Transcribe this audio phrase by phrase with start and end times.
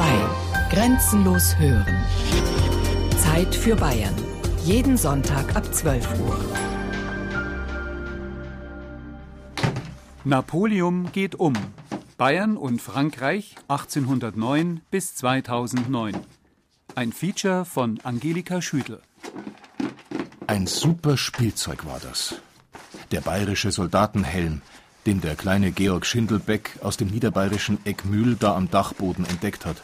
[0.00, 0.06] 2.
[0.70, 2.02] Grenzenlos hören.
[3.18, 4.14] Zeit für Bayern.
[4.64, 6.40] Jeden Sonntag ab 12 Uhr.
[10.24, 11.52] Napoleon geht um.
[12.16, 16.16] Bayern und Frankreich 1809 bis 2009.
[16.94, 19.02] Ein Feature von Angelika Schüdel.
[20.46, 22.36] Ein super Spielzeug war das.
[23.10, 24.62] Der bayerische Soldatenhelm,
[25.04, 29.82] den der kleine Georg Schindelbeck aus dem niederbayerischen Eckmühl da am Dachboden entdeckt hat.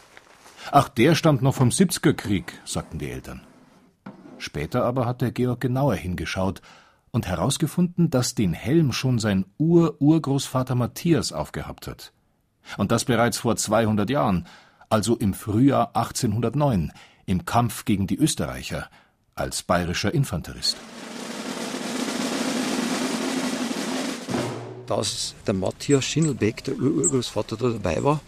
[0.73, 3.43] Ach, der stammt noch vom 70er Krieg, sagten die Eltern.
[4.38, 6.61] Später aber hat der Georg genauer hingeschaut
[7.11, 12.12] und herausgefunden, dass den Helm schon sein Ur-Urgroßvater Matthias aufgehabt hat.
[12.77, 14.47] Und das bereits vor 200 Jahren,
[14.91, 16.93] also im Frühjahr 1809,
[17.27, 18.88] im Kampf gegen die Österreicher,
[19.35, 20.77] als bayerischer Infanterist.
[24.87, 28.21] Dass der Matthias Schindelbeck, der Urgroßvater, da dabei war,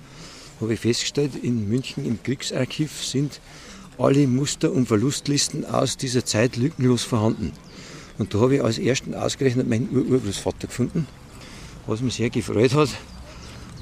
[0.61, 3.41] habe ich festgestellt, in München im Kriegsarchiv sind
[3.99, 7.53] alle Muster und Verlustlisten aus dieser Zeit lückenlos vorhanden.
[8.19, 11.07] Und da habe ich als ersten ausgerechnet meinen Urgroßvater gefunden,
[11.87, 12.91] was mich sehr gefreut hat.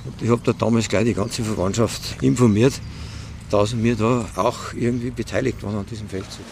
[0.05, 2.75] Und ich habe da damals gleich die ganze Verwandtschaft informiert,
[3.51, 6.45] dass wir da auch irgendwie beteiligt waren an diesem Feldzug.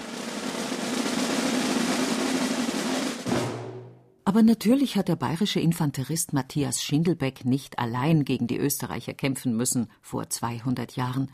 [4.27, 9.89] Aber natürlich hat der bayerische Infanterist Matthias Schindelbeck nicht allein gegen die Österreicher kämpfen müssen
[10.01, 11.31] vor 200 Jahren.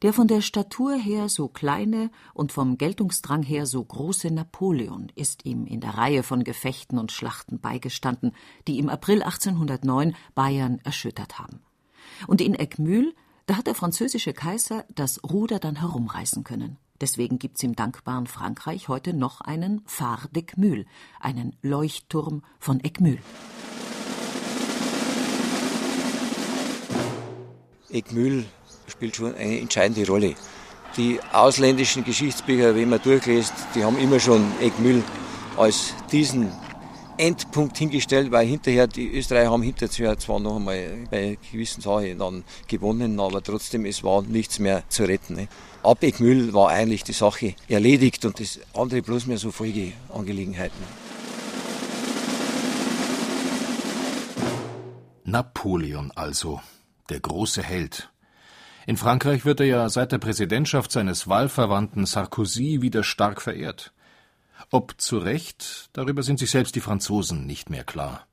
[0.00, 5.44] Der von der Statur her so kleine und vom Geltungsdrang her so große Napoleon ist
[5.44, 8.32] ihm in der Reihe von Gefechten und Schlachten beigestanden,
[8.66, 11.60] die im April 1809 Bayern erschüttert haben.
[12.26, 13.14] Und in Eckmühl,
[13.46, 16.78] da hat der französische Kaiser das Ruder dann herumreißen können.
[17.04, 20.86] Deswegen gibt's im dankbaren Frankreich heute noch einen Phare d'Eckmühl,
[21.20, 23.18] einen Leuchtturm von Eckmühl.
[27.90, 28.46] Eckmühl
[28.86, 30.34] spielt schon eine entscheidende Rolle.
[30.96, 35.04] Die ausländischen Geschichtsbücher, wenn man durchliest, die haben immer schon Eckmühl
[35.58, 36.50] als diesen
[37.18, 42.44] Endpunkt hingestellt, weil hinterher die Österreicher haben hinterher zwar noch einmal bei gewissen Sachen dann
[42.66, 45.36] gewonnen, aber trotzdem es war nichts mehr zu retten.
[45.36, 45.48] Ne.
[45.82, 50.84] Ab Eckmühl war eigentlich die Sache erledigt und das andere bloß mehr so Folgeangelegenheiten.
[55.24, 56.60] Napoleon also,
[57.08, 58.10] der große Held.
[58.86, 63.93] In Frankreich wird er ja seit der Präsidentschaft seines Wahlverwandten Sarkozy wieder stark verehrt.
[64.70, 68.26] Ob zu Recht, darüber sind sich selbst die Franzosen nicht mehr klar.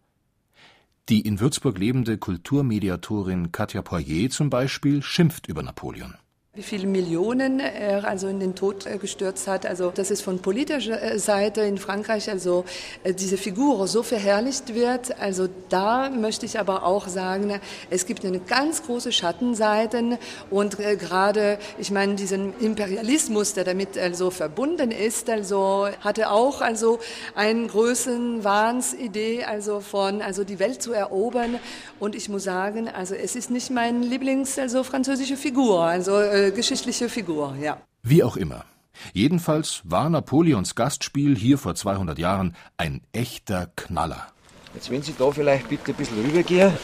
[1.09, 6.15] Die in Würzburg lebende Kulturmediatorin Katja Poirier zum Beispiel schimpft über Napoleon.
[6.53, 9.65] Wie viele Millionen er also in den Tod äh, gestürzt hat.
[9.65, 12.65] Also, dass es von politischer äh, Seite in Frankreich also
[13.05, 15.17] äh, diese Figur so verherrlicht wird.
[15.21, 20.19] Also, da möchte ich aber auch sagen, es gibt eine ganz große Schattenseite
[20.49, 26.99] und gerade, ich meine, diesen Imperialismus, der damit also verbunden ist, also hatte auch also
[27.33, 31.59] einen größeren Wahnsidee, also von, also die Welt zu erobern.
[31.97, 35.83] Und ich muss sagen, also es ist nicht mein Lieblings, also französische Figur.
[35.83, 37.77] Also, äh, geschichtliche Figur, ja.
[38.03, 38.65] Wie auch immer.
[39.13, 44.27] Jedenfalls war Napoleons Gastspiel hier vor 200 Jahren ein echter Knaller.
[44.73, 46.71] Jetzt, wenn Sie da vielleicht bitte ein bisschen rübergehen.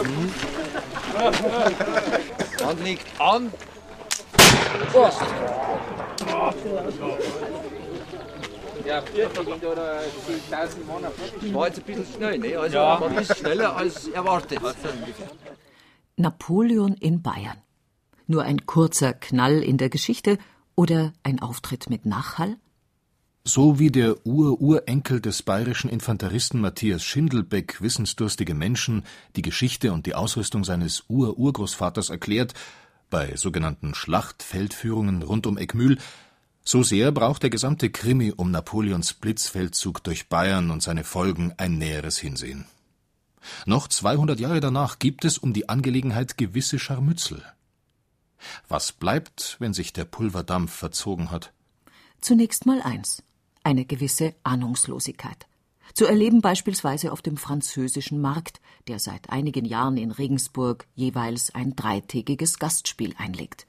[0.00, 0.32] Mhm.
[2.64, 3.52] Hand liegt an.
[4.94, 5.10] Oh.
[8.86, 9.14] Ja, Das
[11.54, 12.56] war jetzt ein bisschen schnell, ne?
[12.56, 12.98] Also ja.
[13.00, 14.60] man ist schneller als erwartet.
[16.16, 17.58] Napoleon in Bayern.
[18.26, 20.38] Nur ein kurzer Knall in der Geschichte
[20.74, 22.56] oder ein Auftritt mit Nachhall?
[23.44, 29.04] So wie der Ur-Urenkel des bayerischen Infanteristen Matthias Schindelbeck wissensdurstige Menschen
[29.34, 32.54] die Geschichte und die Ausrüstung seines Ur-Urgroßvaters erklärt,
[33.08, 35.98] bei sogenannten Schlachtfeldführungen rund um Eckmühl,
[36.64, 41.78] so sehr braucht der gesamte Krimi um Napoleons Blitzfeldzug durch Bayern und seine Folgen ein
[41.78, 42.66] näheres Hinsehen.
[43.66, 47.42] Noch 200 Jahre danach gibt es um die Angelegenheit gewisse Scharmützel.
[48.68, 51.52] Was bleibt, wenn sich der Pulverdampf verzogen hat?
[52.20, 53.22] Zunächst mal eins:
[53.62, 55.46] eine gewisse Ahnungslosigkeit.
[55.94, 61.74] Zu erleben beispielsweise auf dem französischen Markt, der seit einigen Jahren in Regensburg jeweils ein
[61.74, 63.66] dreitägiges Gastspiel einlegt.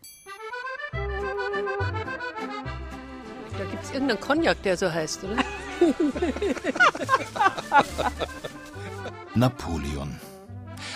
[3.58, 5.44] Da gibt es irgendeinen Cognac, der so heißt, oder?
[9.36, 10.20] Napoleon.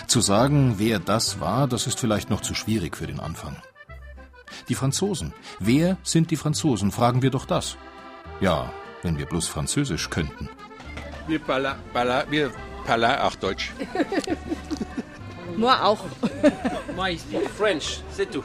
[0.06, 3.56] Zu sagen, wer das war, das ist vielleicht noch zu schwierig für den Anfang.
[4.68, 5.32] Die Franzosen.
[5.58, 6.92] Wer sind die Franzosen?
[6.92, 7.76] Fragen wir doch das.
[8.40, 8.70] Ja,
[9.02, 10.48] wenn wir bloß Französisch könnten.
[11.26, 12.52] Wir parla, parla, wir
[12.84, 13.72] parla auch Deutsch.
[15.56, 16.04] Nur auch.
[16.94, 18.44] Moi, I speak French, c'est tout.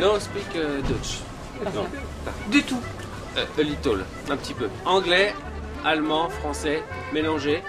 [0.00, 1.20] no speak uh, Dutch.
[1.74, 1.86] Non.
[2.50, 2.82] Du tout.
[3.36, 4.68] Uh, a little, un petit peu.
[4.84, 5.32] Anglais,
[5.84, 6.82] allemand, français,
[7.12, 7.62] mélangé.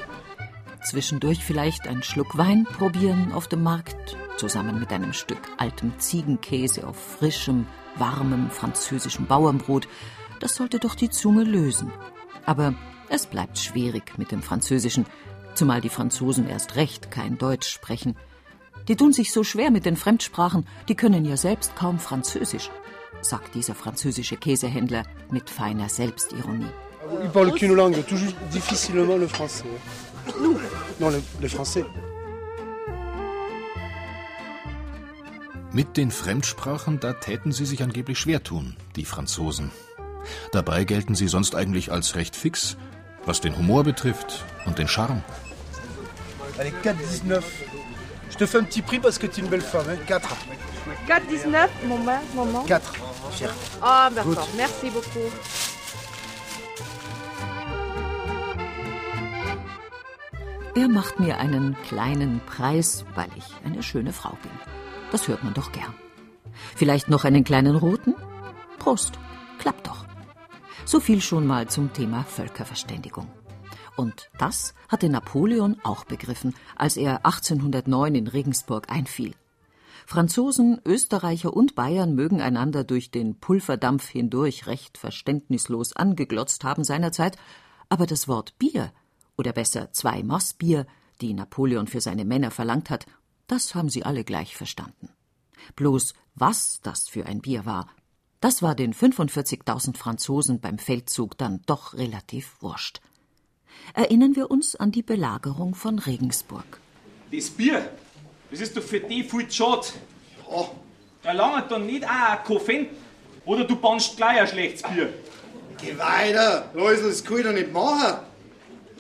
[0.84, 6.88] Zwischendurch vielleicht ein Schluck Wein probieren auf dem Markt, zusammen mit einem Stück altem Ziegenkäse
[6.88, 9.88] auf frischem, warmem französischem Bauernbrot.
[10.40, 11.92] Das sollte doch die Zunge lösen.
[12.46, 12.74] Aber
[13.10, 15.06] es bleibt schwierig mit dem Französischen,
[15.54, 18.16] zumal die Franzosen erst recht kein Deutsch sprechen.
[18.88, 22.72] Die tun sich so schwer mit den Fremdsprachen, die können ja selbst kaum Französisch,
[23.22, 26.72] sagt dieser französische Käsehändler mit feiner Selbstironie.
[27.24, 29.66] Ils parlent qu'une langue, toujours difficilement le français.
[30.40, 30.60] Nous
[31.00, 31.86] Non, le, le français.
[35.74, 39.72] Mit den Fremdsprachen, da täten sie sich angeblich schwer tun, die Franzosen.
[40.52, 42.78] Dabei gelten sie sonst eigentlich als recht fix,
[43.26, 45.24] was den Humor betrifft und den Charme.
[46.58, 47.42] Allez, 4,19.
[48.30, 49.86] Je te fais un petit prix parce que tu es une belle femme.
[49.90, 49.98] Hein?
[50.08, 50.20] 4.
[51.08, 52.64] 4,19, moment, moment.
[52.66, 52.82] 4.
[53.32, 53.50] Fier.
[53.82, 54.48] Ah, d'accord.
[54.58, 55.32] Merci beaucoup.
[60.74, 64.52] Er macht mir einen kleinen Preis, weil ich eine schöne Frau bin.
[65.12, 65.94] Das hört man doch gern.
[66.76, 68.16] Vielleicht noch einen kleinen roten?
[68.80, 69.20] Prost,
[69.60, 70.06] klappt doch.
[70.86, 73.28] So viel schon mal zum Thema Völkerverständigung.
[73.98, 79.34] Und das hatte Napoleon auch begriffen, als er 1809 in Regensburg einfiel.
[80.06, 87.38] Franzosen, Österreicher und Bayern mögen einander durch den Pulverdampf hindurch recht verständnislos angeglotzt haben seinerzeit,
[87.90, 88.94] aber das Wort Bier,
[89.42, 90.86] oder besser zwei Maß Bier,
[91.20, 93.08] die Napoleon für seine Männer verlangt hat,
[93.48, 95.10] das haben sie alle gleich verstanden.
[95.76, 97.90] Bloß was das für ein Bier war,
[98.40, 103.02] das war den 45.000 Franzosen beim Feldzug dann doch relativ wurscht.
[103.96, 106.80] Erinnern wir uns an die Belagerung von Regensburg.
[107.32, 107.90] Das Bier,
[108.52, 109.88] das ist doch für die viel zu schade.
[110.52, 110.70] Ja,
[111.24, 112.88] da langt dann nicht auch ein Koffein.
[113.46, 115.12] Oder du bannst gleich ein schlechtes Bier.
[115.80, 118.31] Geh weiter, Läusel, das kann ich doch nicht machen.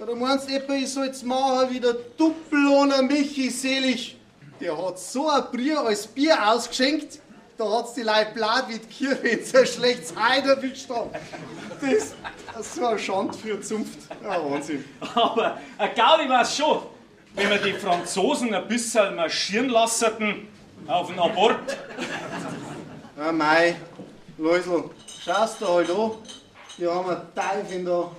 [0.01, 4.17] Oder meinst du etwa, ich soll jetzt machen wie der Duppelohner Michi Selig?
[4.59, 7.19] Der hat so ein Bier als Bier ausgeschenkt,
[7.55, 11.11] da hat's die Leute blatt wie die Kirche, wenn sie ein schlechtes Heide erwischt haben.
[11.79, 12.15] Das,
[12.59, 13.99] ist so eine Schande für Zunft.
[14.23, 14.83] Ja, Wahnsinn.
[15.13, 16.81] Aber ein Gaudi war's schon,
[17.35, 20.47] wenn wir die Franzosen ein bisschen marschieren lassen
[20.87, 21.77] auf den Abort.
[23.19, 23.75] Ja, mei,
[24.39, 24.85] Läusel,
[25.23, 26.11] schaust du halt an,
[26.79, 28.11] die haben einen Teufel da.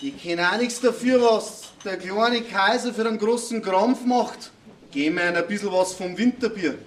[0.00, 4.52] Die können auch nichts dafür, was der kleine Kaiser für einen großen Krampf macht.
[4.92, 6.78] Geben wir ihnen ein bisschen was vom Winterbier.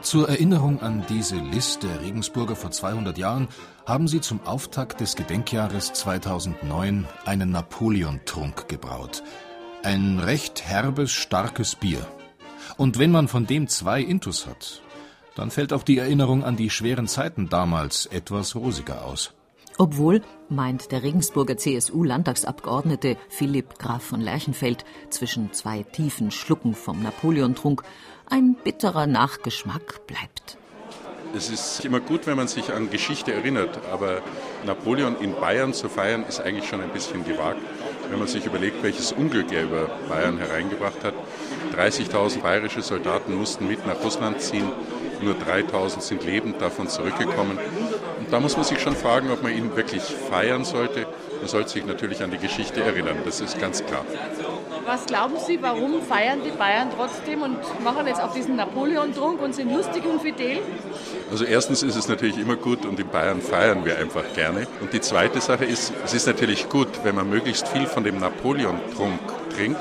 [0.00, 3.48] Zur Erinnerung an diese List der Regensburger vor 200 Jahren
[3.84, 9.22] haben sie zum Auftakt des Gedenkjahres 2009 einen Napoleon-Trunk gebraut.
[9.82, 12.06] Ein recht herbes, starkes Bier.
[12.76, 14.82] Und wenn man von dem zwei Intus hat,
[15.34, 19.32] dann fällt auch die Erinnerung an die schweren Zeiten damals etwas rosiger aus.
[19.80, 27.84] Obwohl, meint der Regensburger CSU-Landtagsabgeordnete Philipp Graf von Lerchenfeld, zwischen zwei tiefen Schlucken vom Napoleontrunk
[28.28, 30.58] ein bitterer Nachgeschmack bleibt.
[31.34, 34.22] Es ist immer gut, wenn man sich an Geschichte erinnert, aber
[34.66, 37.60] Napoleon in Bayern zu feiern, ist eigentlich schon ein bisschen gewagt,
[38.10, 41.14] wenn man sich überlegt, welches Unglück er über Bayern hereingebracht hat.
[41.74, 44.70] 30.000 bayerische Soldaten mussten mit nach Russland ziehen,
[45.20, 47.58] nur 3.000 sind lebend davon zurückgekommen.
[48.18, 51.06] Und da muss man sich schon fragen, ob man ihn wirklich feiern sollte.
[51.40, 54.04] Man sollte sich natürlich an die Geschichte erinnern, das ist ganz klar.
[54.84, 59.54] Was glauben Sie, warum feiern die Bayern trotzdem und machen jetzt auch diesen Napoleon-Trunk und
[59.54, 60.60] sind lustig und fidel?
[61.30, 64.66] Also erstens ist es natürlich immer gut und in Bayern feiern wir einfach gerne.
[64.80, 68.18] Und die zweite Sache ist, es ist natürlich gut, wenn man möglichst viel von dem
[68.18, 69.20] Napoleon-Trunk
[69.54, 69.80] trinkt,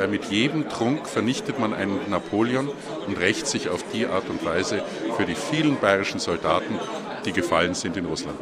[0.00, 2.70] weil mit jedem Trunk vernichtet man einen Napoleon
[3.06, 4.82] und rächt sich auf die Art und Weise
[5.18, 6.78] für die vielen bayerischen Soldaten,
[7.26, 8.38] die gefallen sind in Russland.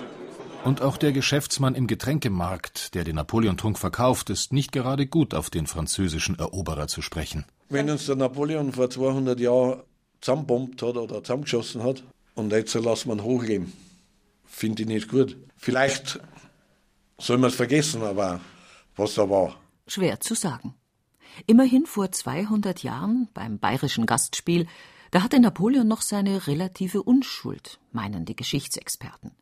[0.63, 5.51] Und auch der Geschäftsmann im Getränkemarkt, der den Napoleon-Trunk verkauft, ist nicht gerade gut auf
[5.51, 7.45] den französischen Eroberer zu sprechen.
[7.69, 9.83] Wenn uns der Napoleon vor 200 Jahren
[10.21, 12.05] zusammenbombt hat oder zusammengeschossen hat
[12.37, 13.73] und jetzt lassen wir ihn hochleben,
[14.45, 15.37] finde ich nicht gut.
[15.57, 16.21] Vielleicht
[17.19, 18.39] soll man es vergessen, aber
[18.95, 19.57] was da war.
[19.89, 20.78] Schwer zu sagen.
[21.47, 24.67] Immerhin vor 200 Jahren beim bayerischen Gastspiel,
[25.11, 29.33] da hatte Napoleon noch seine relative Unschuld, meinen die Geschichtsexperten.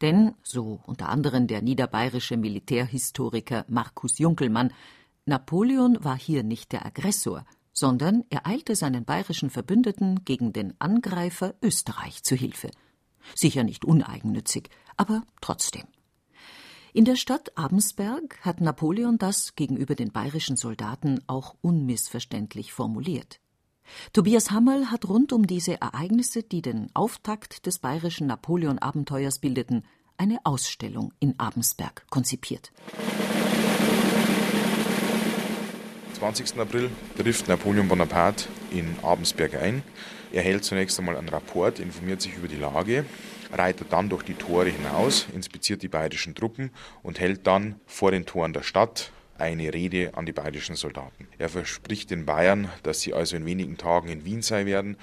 [0.00, 4.72] Denn, so unter anderem der niederbayerische Militärhistoriker Markus Junkelmann,
[5.24, 11.54] Napoleon war hier nicht der Aggressor, sondern er eilte seinen bayerischen Verbündeten gegen den Angreifer
[11.62, 12.70] Österreich zu Hilfe.
[13.34, 15.84] Sicher nicht uneigennützig, Aber trotzdem.
[16.94, 23.40] In der Stadt Abensberg hat Napoleon das gegenüber den bayerischen Soldaten auch unmissverständlich formuliert.
[24.14, 29.84] Tobias Hammerl hat rund um diese Ereignisse, die den Auftakt des bayerischen Napoleon-Abenteuers bildeten,
[30.16, 32.72] eine Ausstellung in Abensberg konzipiert.
[36.14, 36.58] 20.
[36.58, 39.82] April trifft Napoleon Bonaparte in Abensberg ein.
[40.32, 43.04] Er hält zunächst einmal einen Rapport, informiert sich über die Lage,
[43.52, 46.70] reitet dann durch die Tore hinaus, inspiziert die bayerischen Truppen
[47.02, 51.28] und hält dann vor den Toren der Stadt eine Rede an die bayerischen Soldaten.
[51.38, 54.96] Er verspricht den Bayern, dass sie also in wenigen Tagen in Wien sein werden.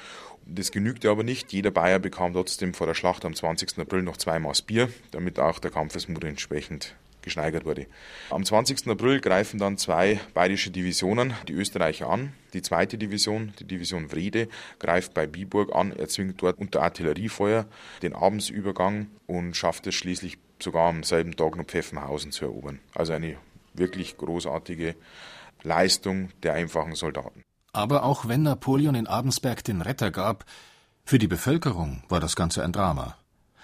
[0.46, 1.52] Das genügte aber nicht.
[1.54, 3.80] Jeder Bayer bekam trotzdem vor der Schlacht am 20.
[3.80, 7.88] April noch zwei Maß Bier, damit auch der Kampfesmut entsprechend gesteigert wurde.
[8.30, 8.88] Am 20.
[8.88, 12.32] April greifen dann zwei bayerische Divisionen die Österreicher an.
[12.54, 14.48] Die zweite Division, die Division Wrede,
[14.80, 17.66] greift bei Biburg an, erzwingt dort unter Artilleriefeuer
[18.02, 22.80] den Abendsübergang und schafft es schließlich sogar am selben Tag noch Pfeffenhausen zu erobern.
[22.94, 23.36] Also eine
[23.74, 24.96] wirklich großartige
[25.64, 27.44] Leistung der einfachen Soldaten.
[27.74, 30.46] Aber auch wenn Napoleon in Abensberg den Retter gab,
[31.04, 33.18] für die Bevölkerung war das Ganze ein Drama.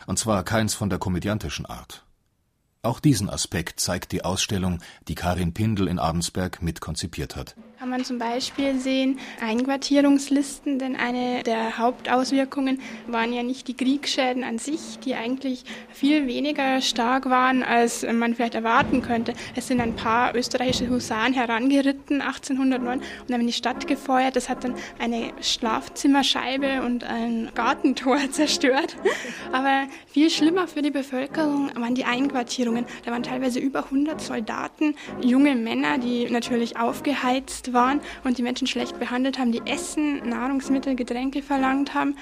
[0.05, 2.03] Und zwar keins von der komödiantischen Art.
[2.83, 8.05] Auch diesen Aspekt zeigt die Ausstellung, die Karin Pindel in Abensberg mitkonzipiert hat kann man
[8.05, 14.99] zum Beispiel sehen Einquartierungslisten, denn eine der Hauptauswirkungen waren ja nicht die Kriegsschäden an sich,
[15.03, 19.33] die eigentlich viel weniger stark waren, als man vielleicht erwarten könnte.
[19.55, 24.35] Es sind ein paar österreichische Husaren herangeritten 1809 und haben die Stadt gefeuert.
[24.35, 28.95] Das hat dann eine Schlafzimmerscheibe und ein Gartentor zerstört.
[29.51, 32.85] Aber viel schlimmer für die Bevölkerung waren die Einquartierungen.
[33.05, 38.67] Da waren teilweise über 100 Soldaten, junge Männer, die natürlich aufgeheizt waren und die Menschen
[38.67, 42.15] schlecht behandelt haben, die Essen, Nahrungsmittel, Getränke verlangt haben.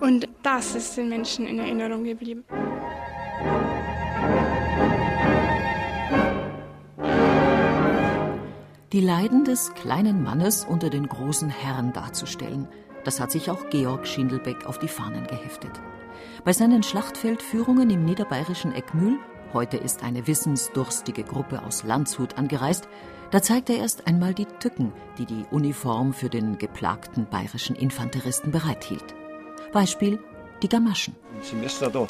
[0.00, 2.44] Und das ist den Menschen in Erinnerung geblieben.
[8.92, 12.68] Die Leiden des kleinen Mannes unter den großen Herren darzustellen,
[13.04, 15.70] das hat sich auch Georg Schindelbeck auf die Fahnen geheftet.
[16.44, 19.18] Bei seinen Schlachtfeldführungen im niederbayerischen Eckmühl,
[19.52, 22.88] heute ist eine wissensdurstige Gruppe aus Landshut angereist,
[23.30, 28.50] da zeigt er erst einmal die Tücken, die die Uniform für den geplagten bayerischen Infanteristen
[28.50, 29.14] bereithielt.
[29.72, 30.18] Beispiel
[30.62, 31.14] die Gamaschen.
[31.42, 32.06] Sie müssen da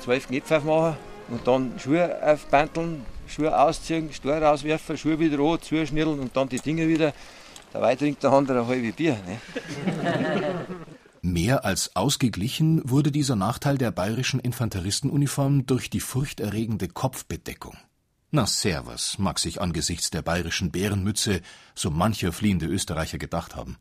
[0.00, 0.96] zwölf Knöpfe aufmachen
[1.28, 6.60] und dann Schuhe aufbanteln, Schuhe ausziehen, Stor rauswerfen, Schuhe wieder an, zuschnirren und dann die
[6.60, 7.14] Dinge wieder.
[7.72, 9.16] Dabei trinkt der andere ein halbes Bier.
[9.26, 9.38] Ne?
[11.22, 17.76] Mehr als ausgeglichen wurde dieser Nachteil der bayerischen Infanteristenuniform durch die furchterregende Kopfbedeckung.
[18.34, 21.42] Na servus, mag sich angesichts der bayerischen Bärenmütze
[21.74, 23.76] so mancher fliehende Österreicher gedacht haben.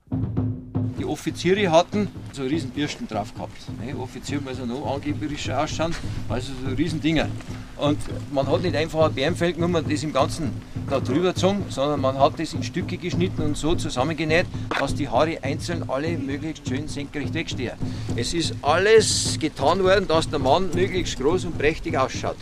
[0.99, 3.55] Die Offiziere hatten so riesen Bürsten drauf gehabt.
[3.79, 3.97] Ne?
[3.97, 5.95] Offizier muss noch angeberischer ausschauen,
[6.27, 7.29] also so riesen Dinger.
[7.77, 7.97] Und
[8.33, 10.51] man hat nicht einfach ein Bärenfell genommen und das im Ganzen
[10.89, 15.07] da drüber gezogen, sondern man hat das in Stücke geschnitten und so zusammengenäht, dass die
[15.07, 17.77] Haare einzeln alle möglichst schön senkrecht wegstehen.
[18.17, 22.35] Es ist alles getan worden, dass der Mann möglichst groß und prächtig ausschaut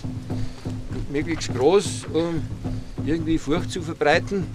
[1.10, 2.42] möglichst groß, um
[3.06, 4.46] irgendwie Furcht zu verbreiten,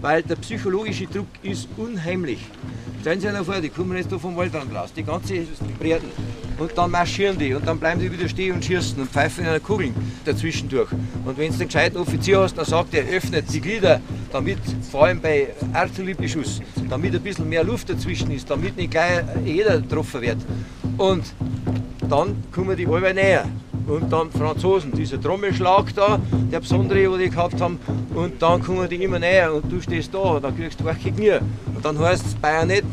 [0.00, 2.40] weil der psychologische Druck ist unheimlich.
[3.00, 5.46] Stellen Sie sich vor, die kommen jetzt da vom Waldrand raus, die ganze
[5.78, 6.10] Breiten.
[6.58, 9.50] Und dann marschieren die und dann bleiben die wieder stehen und schießen und pfeifen in
[9.50, 10.90] einer Kugeln dazwischen durch.
[10.90, 14.00] Und wenn du einen gescheiten Offizier hast, dann sagt er, öffnet die Glieder,
[14.32, 14.58] damit,
[14.90, 19.80] vor allem bei Artilleriebeschuss, damit ein bisschen mehr Luft dazwischen ist, damit nicht gleich jeder
[19.80, 20.38] getroffen wird.
[20.96, 21.24] Und
[22.08, 23.44] dann kommen die alle näher
[23.86, 26.18] und dann Franzosen, dieser Trommelschlag da,
[26.50, 27.78] der besondere, den die gehabt haben,
[28.14, 31.12] und dann kommen die immer näher und du stehst da, und dann kriegst du welche
[31.12, 31.38] Knie.
[31.74, 32.84] Und dann heißt es Bajonett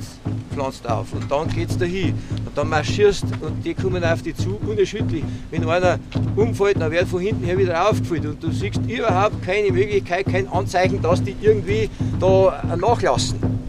[0.53, 2.13] pflanzt auf und dann geht's dahin
[2.45, 5.23] und dann marschierst und die kommen auf dich zu, unerschütterlich.
[5.50, 6.00] Wenn einer
[6.35, 10.47] umfällt, dann wird von hinten her wieder aufgefüllt und du siehst überhaupt keine Möglichkeit, kein
[10.47, 13.62] Anzeichen, dass die irgendwie da nachlassen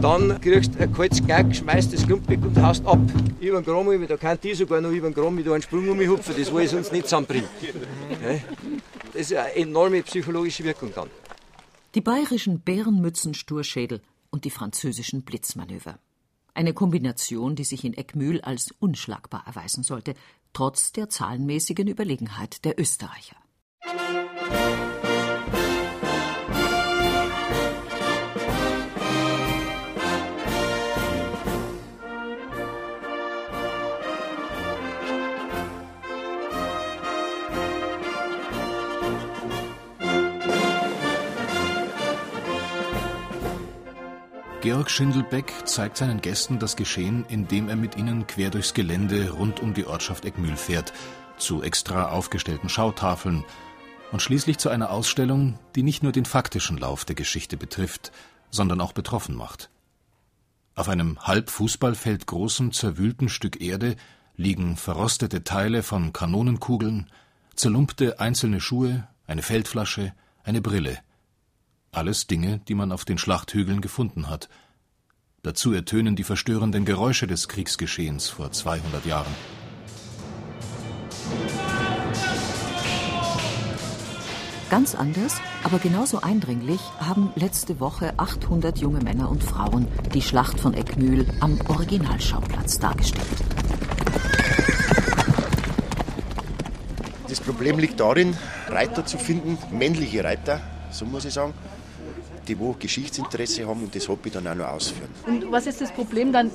[0.00, 2.98] dann kriegst du ein kaltes Knack, schmeißt das Klumpig und haust ab.
[3.40, 5.96] Über den Gramm, da kann die sogar noch über den Gramm da einen Sprung um
[5.96, 7.48] mich hupfen, das will ich sonst nicht zusammenbringen.
[9.12, 11.08] Das ist eine enorme psychologische Wirkung dann.
[11.94, 15.98] Die bayerischen Bärenmützen-Sturschädel und die französischen Blitzmanöver.
[16.52, 20.14] Eine Kombination, die sich in Eckmühl als unschlagbar erweisen sollte,
[20.52, 23.36] trotz der zahlenmäßigen Überlegenheit der Österreicher.
[44.66, 49.60] Georg Schindelbeck zeigt seinen Gästen das Geschehen, indem er mit ihnen quer durchs Gelände rund
[49.60, 50.92] um die Ortschaft Eckmühl fährt,
[51.36, 53.44] zu extra aufgestellten Schautafeln
[54.10, 58.10] und schließlich zu einer Ausstellung, die nicht nur den faktischen Lauf der Geschichte betrifft,
[58.50, 59.70] sondern auch betroffen macht.
[60.74, 63.94] Auf einem halb Fußballfeld großen, zerwühlten Stück Erde
[64.34, 67.08] liegen verrostete Teile von Kanonenkugeln,
[67.54, 70.98] zerlumpte einzelne Schuhe, eine Feldflasche, eine Brille.
[71.96, 74.50] Alles Dinge, die man auf den Schlachthügeln gefunden hat.
[75.42, 79.34] Dazu ertönen die verstörenden Geräusche des Kriegsgeschehens vor 200 Jahren.
[84.68, 90.60] Ganz anders, aber genauso eindringlich haben letzte Woche 800 junge Männer und Frauen die Schlacht
[90.60, 93.26] von Eckmühl am Originalschauplatz dargestellt.
[97.26, 98.36] Das Problem liegt darin,
[98.68, 100.60] Reiter zu finden, männliche Reiter,
[100.90, 101.54] so muss ich sagen,
[102.46, 105.08] die wo Geschichtsinteresse haben und das Hobby dann auch noch ausführen.
[105.26, 106.50] Und was ist das Problem dann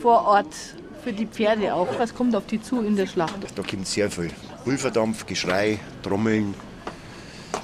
[0.00, 0.54] vor Ort
[1.02, 1.88] für die Pferde auch?
[1.98, 3.36] Was kommt auf die zu in der Schlacht?
[3.54, 4.30] Da kommt sehr viel.
[4.64, 6.54] Pulverdampf, Geschrei, Trommeln,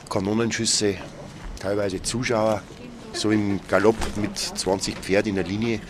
[0.08, 0.96] Kanonenschüsse,
[1.60, 2.62] teilweise Zuschauer,
[3.12, 5.80] so im Galopp mit 20 Pferden in der Linie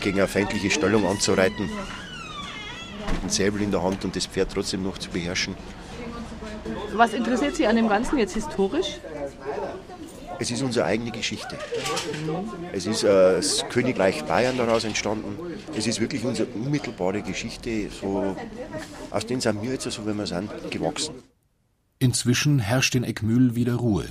[0.00, 1.68] gegen eine feindliche Stellung anzureiten,
[3.12, 5.56] mit dem Säbel in der Hand und das Pferd trotzdem noch zu beherrschen.
[6.92, 8.98] Was interessiert Sie an dem Ganzen jetzt historisch?
[10.40, 11.58] Es ist unsere eigene Geschichte.
[12.72, 15.36] Es ist äh, das Königreich Bayern daraus entstanden.
[15.76, 18.36] Es ist wirklich unsere unmittelbare Geschichte, so,
[19.10, 21.14] aus denen sind wir jetzt, so wie wir sind, gewachsen.
[21.98, 24.06] Inzwischen herrscht in Eckmühl wieder Ruhe.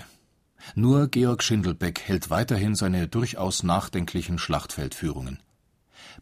[0.75, 5.39] Nur Georg Schindelbeck hält weiterhin seine durchaus nachdenklichen Schlachtfeldführungen.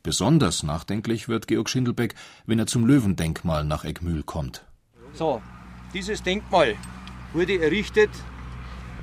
[0.03, 2.13] Besonders nachdenklich wird Georg Schindelbeck,
[2.45, 4.65] wenn er zum Löwendenkmal nach Eckmühl kommt.
[5.13, 5.41] So,
[5.93, 6.75] dieses Denkmal
[7.33, 8.11] wurde errichtet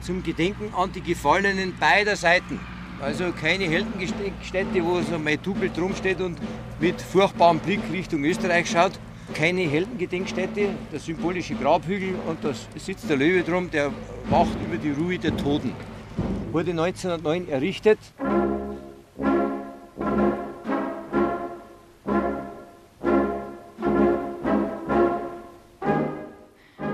[0.03, 2.61] zum Gedenken an die Gefallenen beider Seiten.
[3.01, 6.39] Also keine Heldenstätte, wo so mein Double drum steht und
[6.81, 8.93] mit furchtbarem Blick Richtung Österreich schaut.
[9.35, 13.91] Keine Heldengedenkstätte, der symbolische Grabhügel und da sitzt der Löwe drum, der
[14.29, 15.73] wacht über die Ruhe der Toten.
[16.53, 17.99] Wurde 1909 errichtet.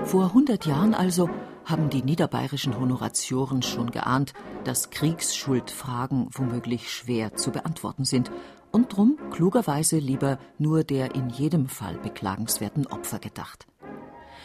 [0.05, 1.29] Vor 100 Jahren also
[1.69, 4.33] haben die niederbayerischen Honoratioren schon geahnt,
[4.65, 8.31] dass Kriegsschuldfragen womöglich schwer zu beantworten sind
[8.73, 13.67] und drum klugerweise lieber nur der in jedem Fall beklagenswerten Opfer gedacht.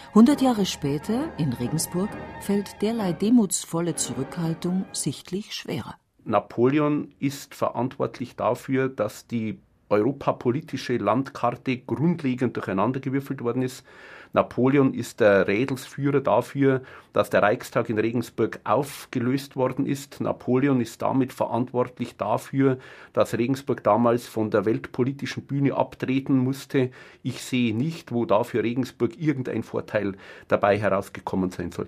[0.09, 2.09] 100 Jahre später, in Regensburg,
[2.41, 5.95] fällt derlei demutsvolle Zurückhaltung sichtlich schwerer.
[6.23, 9.59] Napoleon ist verantwortlich dafür, dass die
[9.89, 13.85] europapolitische Landkarte grundlegend durcheinandergewürfelt worden ist.
[14.33, 16.81] Napoleon ist der Rädelsführer dafür,
[17.13, 20.21] dass der Reichstag in Regensburg aufgelöst worden ist.
[20.21, 22.79] Napoleon ist damit verantwortlich dafür,
[23.13, 26.89] dass Regensburg damals von der weltpolitischen Bühne abtreten musste.
[27.21, 30.13] Ich sehe nicht, wo dafür Regensburg irgendein Vorteil
[30.47, 31.87] dabei herausgekommen sein soll.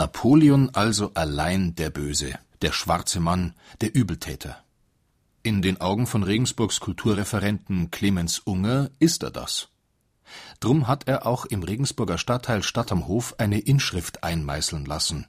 [0.00, 4.64] Napoleon also allein der Böse, der schwarze Mann, der Übeltäter.
[5.42, 9.68] In den Augen von Regensburgs Kulturreferenten Clemens Unger ist er das.
[10.58, 15.26] Drum hat er auch im Regensburger Stadtteil Stadt am Hof eine Inschrift einmeißeln lassen.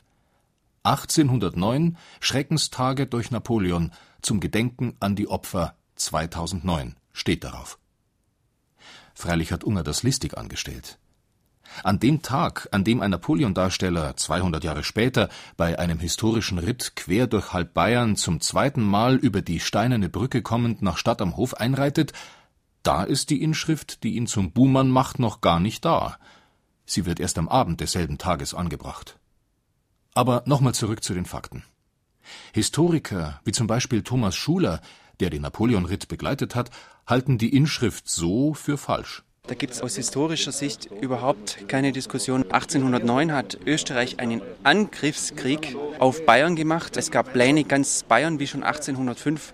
[0.84, 7.78] 1809 Schreckenstage durch Napoleon zum Gedenken an die Opfer 2009 steht darauf.
[9.16, 10.98] Freilich hat Unger das listig angestellt.
[11.84, 17.28] An dem Tag, an dem ein Napoleon-Darsteller 200 Jahre später bei einem historischen Ritt quer
[17.28, 21.54] durch halb Bayern zum zweiten Mal über die steinerne Brücke kommend nach Stadt am Hof
[21.56, 22.14] einreitet,
[22.84, 26.18] da ist die Inschrift, die ihn zum Buhmann macht, noch gar nicht da.
[26.86, 29.20] Sie wird erst am Abend desselben Tages angebracht.
[30.14, 31.64] Aber nochmal zurück zu den Fakten.
[32.54, 34.82] Historiker, wie zum Beispiel Thomas Schuler,
[35.20, 36.72] der den Napoleon-Ritt begleitet hat,
[37.08, 39.24] halten die Inschrift so für falsch.
[39.52, 42.44] Da gibt es aus historischer Sicht überhaupt keine Diskussion.
[42.44, 46.96] 1809 hat Österreich einen Angriffskrieg auf Bayern gemacht.
[46.96, 49.54] Es gab Pläne, ganz Bayern wie schon 1805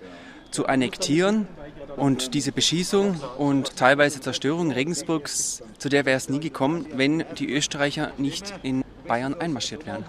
[0.51, 1.47] zu annektieren.
[1.95, 7.51] Und diese Beschießung und teilweise Zerstörung Regensburgs, zu der wäre es nie gekommen, wenn die
[7.51, 10.05] Österreicher nicht in Bayern einmarschiert wären.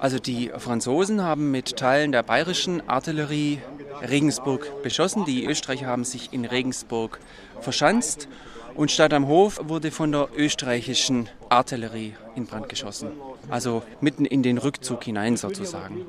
[0.00, 3.60] Also die Franzosen haben mit Teilen der bayerischen Artillerie
[4.02, 5.24] Regensburg beschossen.
[5.24, 7.20] Die Österreicher haben sich in Regensburg
[7.60, 8.26] verschanzt
[8.74, 13.10] und Stadt am Hof wurde von der österreichischen Artillerie in Brand geschossen.
[13.48, 16.06] Also mitten in den Rückzug hinein sozusagen.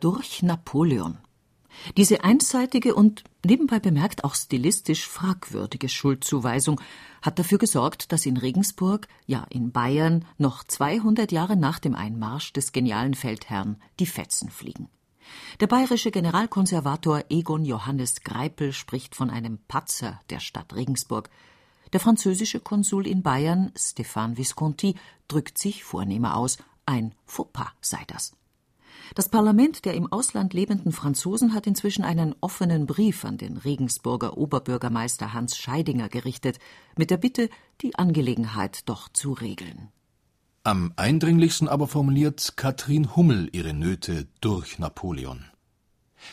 [0.00, 1.18] Durch Napoleon.
[1.96, 6.80] Diese einseitige und nebenbei bemerkt auch stilistisch fragwürdige Schuldzuweisung
[7.22, 12.52] hat dafür gesorgt, dass in Regensburg, ja in Bayern, noch 200 Jahre nach dem Einmarsch
[12.52, 14.88] des genialen Feldherrn die Fetzen fliegen.
[15.60, 21.30] Der bayerische Generalkonservator Egon Johannes Greipel spricht von einem Patzer der Stadt Regensburg.
[21.92, 24.94] Der französische Konsul in Bayern, Stéphane Visconti,
[25.28, 28.32] drückt sich vornehmer aus, ein Fauxpas sei das.
[29.14, 34.38] Das Parlament der im Ausland lebenden Franzosen hat inzwischen einen offenen Brief an den Regensburger
[34.38, 36.58] Oberbürgermeister Hans Scheidinger gerichtet,
[36.96, 37.50] mit der Bitte,
[37.82, 39.88] die Angelegenheit doch zu regeln.
[40.64, 45.51] Am eindringlichsten aber formuliert Katrin Hummel ihre Nöte durch Napoleon.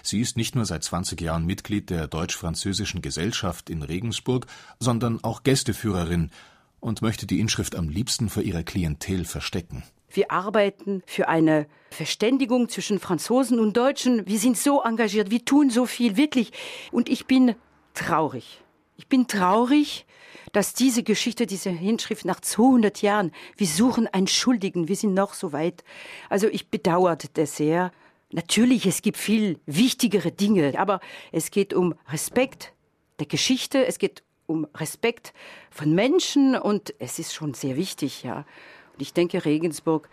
[0.04, 4.48] Sie ist nicht nur seit 20 Jahren Mitglied der Deutsch-Französischen Gesellschaft in Regensburg,
[4.80, 6.32] sondern auch Gästeführerin
[6.80, 9.84] und möchte die Inschrift am liebsten vor ihrer Klientel verstecken.
[10.12, 14.26] Wir arbeiten für eine Verständigung zwischen Franzosen und Deutschen.
[14.28, 16.52] Wir sind so engagiert, wir tun so viel, wirklich.
[16.92, 17.56] Und ich bin
[17.94, 18.62] traurig.
[18.98, 20.06] Ich bin traurig,
[20.52, 25.34] dass diese Geschichte, diese Hinschrift nach 200 Jahren, wir suchen einen Schuldigen, wir sind noch
[25.34, 25.84] so weit.
[26.30, 27.92] Also ich bedauerte das sehr.
[28.32, 31.00] Natürlich, es gibt viel wichtigere Dinge, aber
[31.32, 32.74] es geht um Respekt
[33.20, 35.34] der Geschichte, es geht um Respekt
[35.72, 38.46] von Menschen und es ist schon sehr wichtig, ja.
[38.94, 40.10] Und ich denke, Regensburg,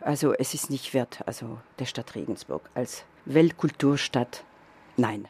[0.00, 4.44] also es ist nicht wert, also der Stadt Regensburg als Weltkulturstadt,
[4.96, 5.28] nein.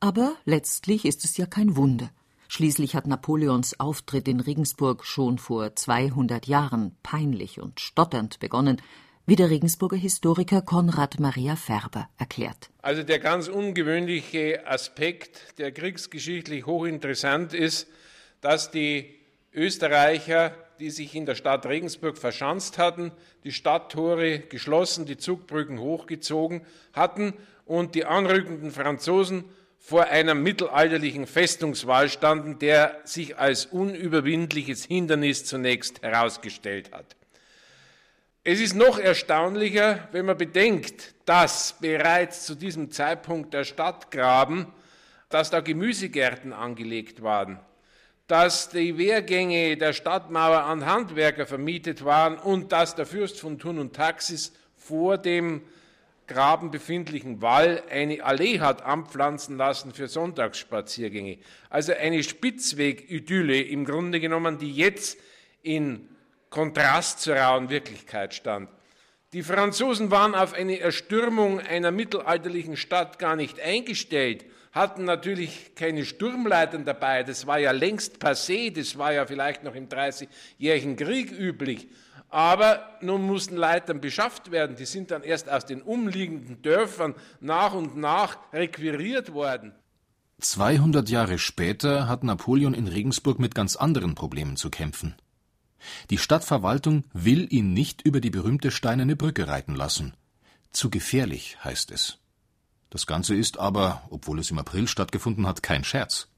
[0.00, 2.10] Aber letztlich ist es ja kein Wunder.
[2.48, 8.82] Schließlich hat Napoleons Auftritt in Regensburg schon vor 200 Jahren peinlich und stotternd begonnen,
[9.26, 12.70] wie der Regensburger Historiker Konrad Maria Färber erklärt.
[12.82, 17.88] Also der ganz ungewöhnliche Aspekt, der kriegsgeschichtlich hochinteressant ist,
[18.40, 19.14] dass die
[19.52, 23.12] Österreicher die sich in der Stadt Regensburg verschanzt hatten,
[23.44, 27.34] die Stadttore geschlossen, die Zugbrücken hochgezogen hatten
[27.64, 29.44] und die anrückenden Franzosen
[29.78, 37.16] vor einer mittelalterlichen Festungswall standen, der sich als unüberwindliches Hindernis zunächst herausgestellt hat.
[38.44, 44.66] Es ist noch erstaunlicher, wenn man bedenkt, dass bereits zu diesem Zeitpunkt der Stadtgraben,
[45.30, 47.58] dass da Gemüsegärten angelegt waren
[48.26, 53.78] dass die Wehrgänge der Stadtmauer an Handwerker vermietet waren und dass der Fürst von Thun
[53.78, 55.62] und Taxis vor dem
[56.26, 61.36] Graben befindlichen Wall eine Allee hat anpflanzen lassen für Sonntagsspaziergänge.
[61.68, 65.18] Also eine Spitzwegidylle im Grunde genommen, die jetzt
[65.62, 66.08] in
[66.54, 68.68] Kontrast zur rauen Wirklichkeit stand.
[69.32, 76.04] Die Franzosen waren auf eine Erstürmung einer mittelalterlichen Stadt gar nicht eingestellt, hatten natürlich keine
[76.04, 81.32] Sturmleitern dabei, das war ja längst passé, das war ja vielleicht noch im Dreißigjährigen Krieg
[81.32, 81.88] üblich.
[82.28, 87.74] Aber nun mussten Leitern beschafft werden, die sind dann erst aus den umliegenden Dörfern nach
[87.74, 89.72] und nach requiriert worden.
[90.38, 95.16] 200 Jahre später hat Napoleon in Regensburg mit ganz anderen Problemen zu kämpfen.
[96.10, 100.14] Die Stadtverwaltung will ihn nicht über die berühmte steinerne Brücke reiten lassen.
[100.72, 102.18] Zu gefährlich, heißt es.
[102.90, 106.28] Das Ganze ist aber, obwohl es im April stattgefunden hat, kein Scherz.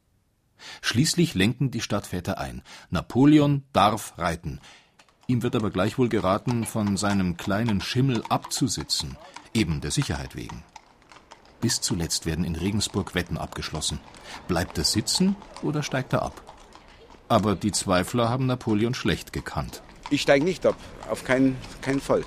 [0.80, 2.62] Schließlich lenken die Stadtväter ein.
[2.90, 4.60] Napoleon darf reiten.
[5.26, 9.16] Ihm wird aber gleichwohl geraten, von seinem kleinen Schimmel abzusitzen,
[9.52, 10.62] eben der Sicherheit wegen.
[11.60, 13.98] Bis zuletzt werden in Regensburg Wetten abgeschlossen.
[14.46, 16.55] Bleibt er sitzen oder steigt er ab?
[17.28, 19.82] Aber die Zweifler haben Napoleon schlecht gekannt.
[20.10, 20.76] Ich steige nicht ab,
[21.10, 22.22] auf keinen, keinen Fall.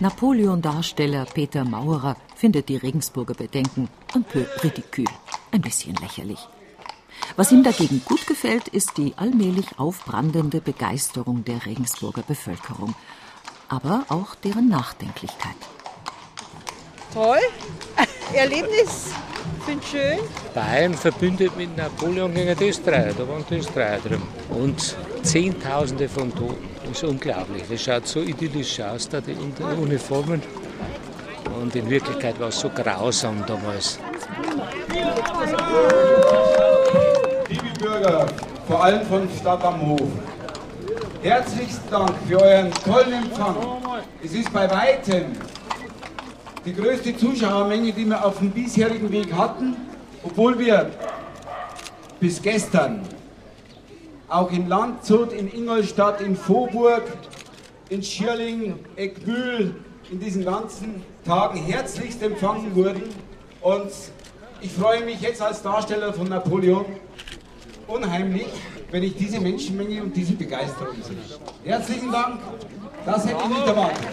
[0.00, 5.08] Napoleon-Darsteller Peter Maurer findet die Regensburger Bedenken un peu ridicule,
[5.52, 6.48] ein bisschen lächerlich.
[7.36, 12.94] Was ihm dagegen gut gefällt, ist die allmählich aufbrandende Begeisterung der Regensburger Bevölkerung,
[13.68, 15.56] aber auch deren Nachdenklichkeit.
[17.12, 17.40] Toll,
[18.32, 19.12] Erlebnis,
[19.66, 20.18] finde schön.
[20.54, 24.22] Bayern verbündet mit Napoleon gegen die Österreicher, da waren die Österreicher drin.
[24.50, 27.64] Und Zehntausende von Toten, das ist unglaublich.
[27.68, 29.36] Das schaut so idyllisch aus, da die
[29.80, 30.40] Uniformen.
[31.60, 33.98] Und in Wirklichkeit war es so grausam damals.
[37.48, 38.26] Liebe Bürger,
[38.68, 40.08] vor allem von Stadt am Hof,
[41.22, 43.56] herzlichsten Dank für euren tollen Empfang.
[44.22, 45.32] Es ist bei weitem
[46.64, 49.76] die größte Zuschauermenge, die wir auf dem bisherigen Weg hatten,
[50.22, 50.90] obwohl wir
[52.18, 53.02] bis gestern
[54.28, 57.02] auch in Landshut, in Ingolstadt, in Vohburg,
[57.88, 59.74] in Schierling, Eckbühl,
[60.10, 63.02] in diesen ganzen Tagen herzlichst empfangen wurden.
[63.60, 63.90] Und
[64.60, 66.84] ich freue mich jetzt als Darsteller von Napoleon
[67.86, 68.48] unheimlich,
[68.90, 71.16] wenn ich diese Menschenmenge und diese Begeisterung sehe.
[71.64, 72.40] Herzlichen Dank,
[73.04, 74.06] das hätte ich nicht erwartet.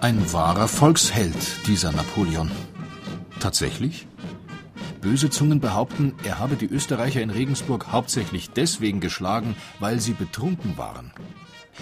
[0.00, 2.48] Ein wahrer Volksheld, dieser Napoleon.
[3.40, 4.06] Tatsächlich?
[5.00, 10.78] Böse Zungen behaupten, er habe die Österreicher in Regensburg hauptsächlich deswegen geschlagen, weil sie betrunken
[10.78, 11.12] waren.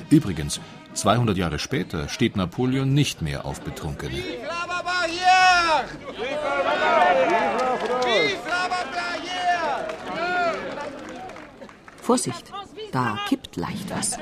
[0.08, 0.60] Übrigens,
[0.94, 4.22] 200 Jahre später steht Napoleon nicht mehr auf Betrunkene.
[12.00, 12.50] Vorsicht,
[12.92, 14.18] da kippt leicht was.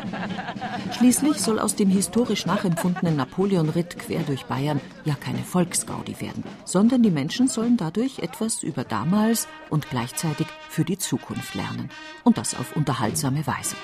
[0.97, 7.03] Schließlich soll aus dem historisch nachempfundenen Napoleon-Ritt quer durch Bayern ja keine Volksgaudi werden, sondern
[7.03, 11.91] die Menschen sollen dadurch etwas über damals und gleichzeitig für die Zukunft lernen.
[12.23, 13.77] Und das auf unterhaltsame Weise.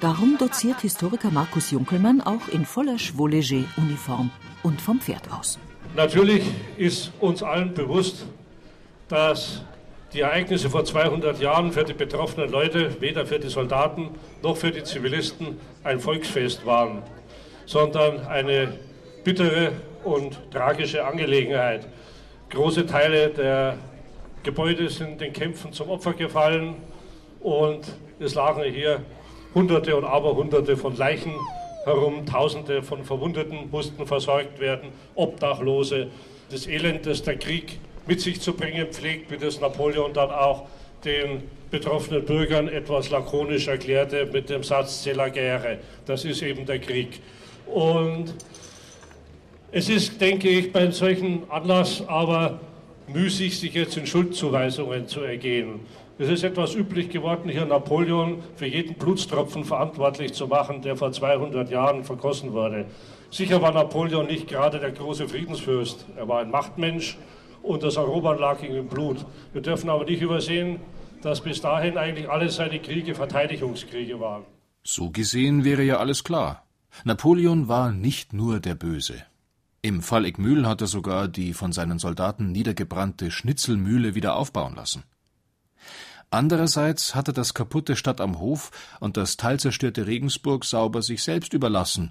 [0.00, 4.30] Darum doziert Historiker Markus Junkelmann auch in voller Chevaux-Léger-Uniform
[4.62, 5.58] und vom Pferd aus.
[5.94, 6.42] Natürlich
[6.76, 8.26] ist uns allen bewusst,
[9.08, 9.62] dass
[10.16, 14.08] die Ereignisse vor 200 Jahren für die betroffenen Leute, weder für die Soldaten
[14.42, 17.02] noch für die Zivilisten, ein Volksfest waren,
[17.66, 18.72] sondern eine
[19.24, 19.72] bittere
[20.04, 21.86] und tragische Angelegenheit.
[22.48, 23.76] Große Teile der
[24.42, 26.76] Gebäude sind den Kämpfen zum Opfer gefallen
[27.40, 27.80] und
[28.18, 29.02] es lagen hier
[29.54, 31.34] Hunderte und Aberhunderte von Leichen
[31.84, 36.08] herum, Tausende von Verwundeten mussten versorgt werden, Obdachlose.
[36.50, 40.66] Das Elend, das der Krieg mit sich zu bringen pflegt, wie das Napoleon dann auch
[41.04, 45.78] den betroffenen Bürgern etwas lakonisch erklärte mit dem Satz C'est la guerre.
[46.06, 47.20] Das ist eben der Krieg.
[47.66, 48.34] Und
[49.72, 52.60] es ist, denke ich, bei solchen Anlass aber
[53.08, 55.80] müßig, sich jetzt in Schuldzuweisungen zu ergehen.
[56.18, 61.12] Es ist etwas üblich geworden, hier Napoleon für jeden Blutstropfen verantwortlich zu machen, der vor
[61.12, 62.86] 200 Jahren vergossen wurde.
[63.30, 66.06] Sicher war Napoleon nicht gerade der große Friedensfürst.
[66.16, 67.18] Er war ein Machtmensch
[67.66, 69.24] und das Erobern lag im Blut.
[69.52, 70.80] Wir dürfen aber nicht übersehen,
[71.22, 74.44] dass bis dahin eigentlich alle seine Kriege Verteidigungskriege waren.
[74.84, 76.64] So gesehen wäre ja alles klar.
[77.04, 79.22] Napoleon war nicht nur der Böse.
[79.82, 85.04] Im Fall Eckmühl hat er sogar die von seinen Soldaten niedergebrannte Schnitzelmühle wieder aufbauen lassen.
[86.30, 91.52] Andererseits hat er das kaputte Stadt am Hof und das teilzerstörte Regensburg sauber sich selbst
[91.52, 92.10] überlassen,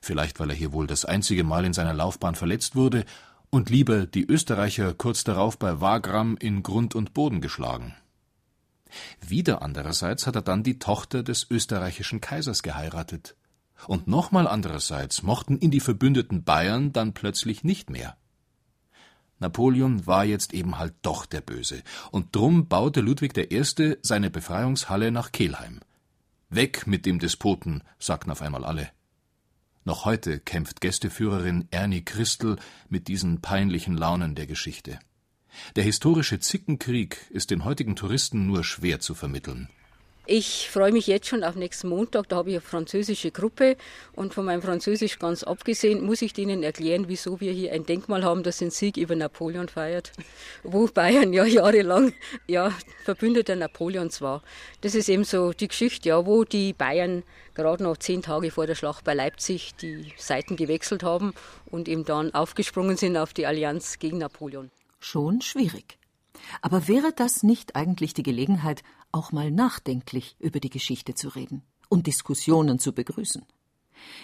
[0.00, 3.04] vielleicht weil er hier wohl das einzige Mal in seiner Laufbahn verletzt wurde
[3.50, 7.94] und lieber die Österreicher kurz darauf bei Wagram in Grund und Boden geschlagen.
[9.20, 13.36] Wieder andererseits hat er dann die Tochter des österreichischen Kaisers geheiratet.
[13.86, 18.16] Und nochmal andererseits mochten ihn die verbündeten Bayern dann plötzlich nicht mehr.
[19.38, 23.96] Napoleon war jetzt eben halt doch der Böse, und drum baute Ludwig I.
[24.02, 25.80] seine Befreiungshalle nach Kelheim.
[26.50, 28.90] Weg mit dem Despoten, sagten auf einmal alle.
[29.84, 32.56] Noch heute kämpft Gästeführerin Ernie Christel
[32.88, 34.98] mit diesen peinlichen Launen der Geschichte.
[35.74, 39.68] Der historische Zickenkrieg ist den heutigen Touristen nur schwer zu vermitteln.
[40.32, 42.28] Ich freue mich jetzt schon auf nächsten Montag.
[42.28, 43.76] Da habe ich eine französische Gruppe
[44.12, 48.22] und von meinem Französisch ganz abgesehen muss ich Ihnen erklären, wieso wir hier ein Denkmal
[48.22, 50.12] haben, das den Sieg über Napoleon feiert,
[50.62, 52.12] wo Bayern ja jahrelang
[52.46, 54.44] ja Verbündeter Napoleons war.
[54.82, 58.68] Das ist eben so die Geschichte, ja, wo die Bayern gerade noch zehn Tage vor
[58.68, 61.34] der Schlacht bei Leipzig die Seiten gewechselt haben
[61.66, 64.70] und eben dann aufgesprungen sind auf die Allianz gegen Napoleon.
[65.00, 65.99] Schon schwierig.
[66.62, 71.62] Aber wäre das nicht eigentlich die Gelegenheit, auch mal nachdenklich über die Geschichte zu reden
[71.88, 73.44] und Diskussionen zu begrüßen?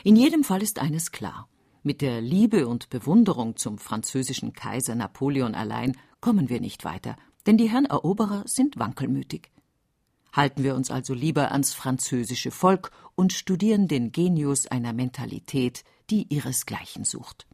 [0.05, 1.49] In jedem Fall ist eines klar.
[1.83, 7.57] Mit der Liebe und Bewunderung zum französischen Kaiser Napoleon allein kommen wir nicht weiter, denn
[7.57, 9.53] die Herren Eroberer sind wankelmütig.
[10.33, 16.27] Halten wir uns also lieber ans französische Volk und studieren den Genius einer Mentalität, die
[16.29, 17.47] ihresgleichen sucht.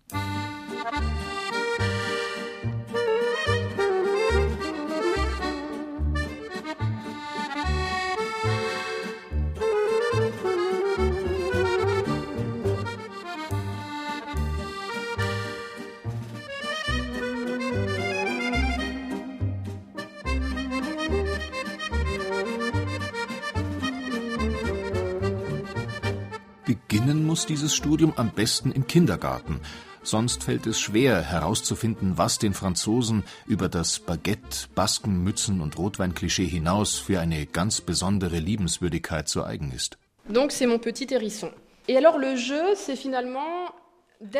[27.03, 29.59] Beginnen muss dieses Studium am besten im Kindergarten.
[30.05, 36.47] Sonst fällt es schwer herauszufinden, was den Franzosen über das Baguette, Basken, Mützen und Rotweinklischee
[36.47, 39.99] hinaus für eine ganz besondere Liebenswürdigkeit zu eigen ist.
[40.29, 41.51] Donc c'est mon petit hérisson.
[41.89, 43.75] Et alors le jeu, c'est finalement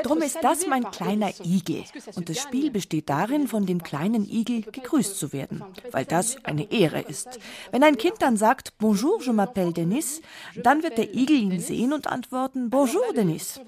[0.03, 1.85] Drum ist das mein kleiner Igel.
[2.15, 6.71] Und das Spiel besteht darin, von dem kleinen Igel gegrüßt zu werden, weil das eine
[6.71, 7.41] Ehre ist.
[7.73, 10.23] Wenn ein Kind dann sagt, Bonjour, je m'appelle Denis,
[10.63, 13.61] dann wird der Igel ihn sehen und antworten, Bonjour, Denis.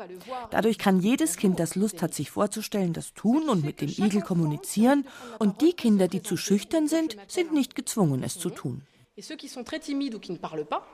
[0.50, 4.22] Dadurch kann jedes Kind, das Lust hat, sich vorzustellen, das tun und mit dem Igel
[4.22, 5.07] kommunizieren.
[5.38, 8.83] Und die Kinder, die zu schüchtern sind, sind nicht gezwungen, es zu tun.
[9.16, 10.85] Et ceux qui sont très timides ou qui ne parlent pas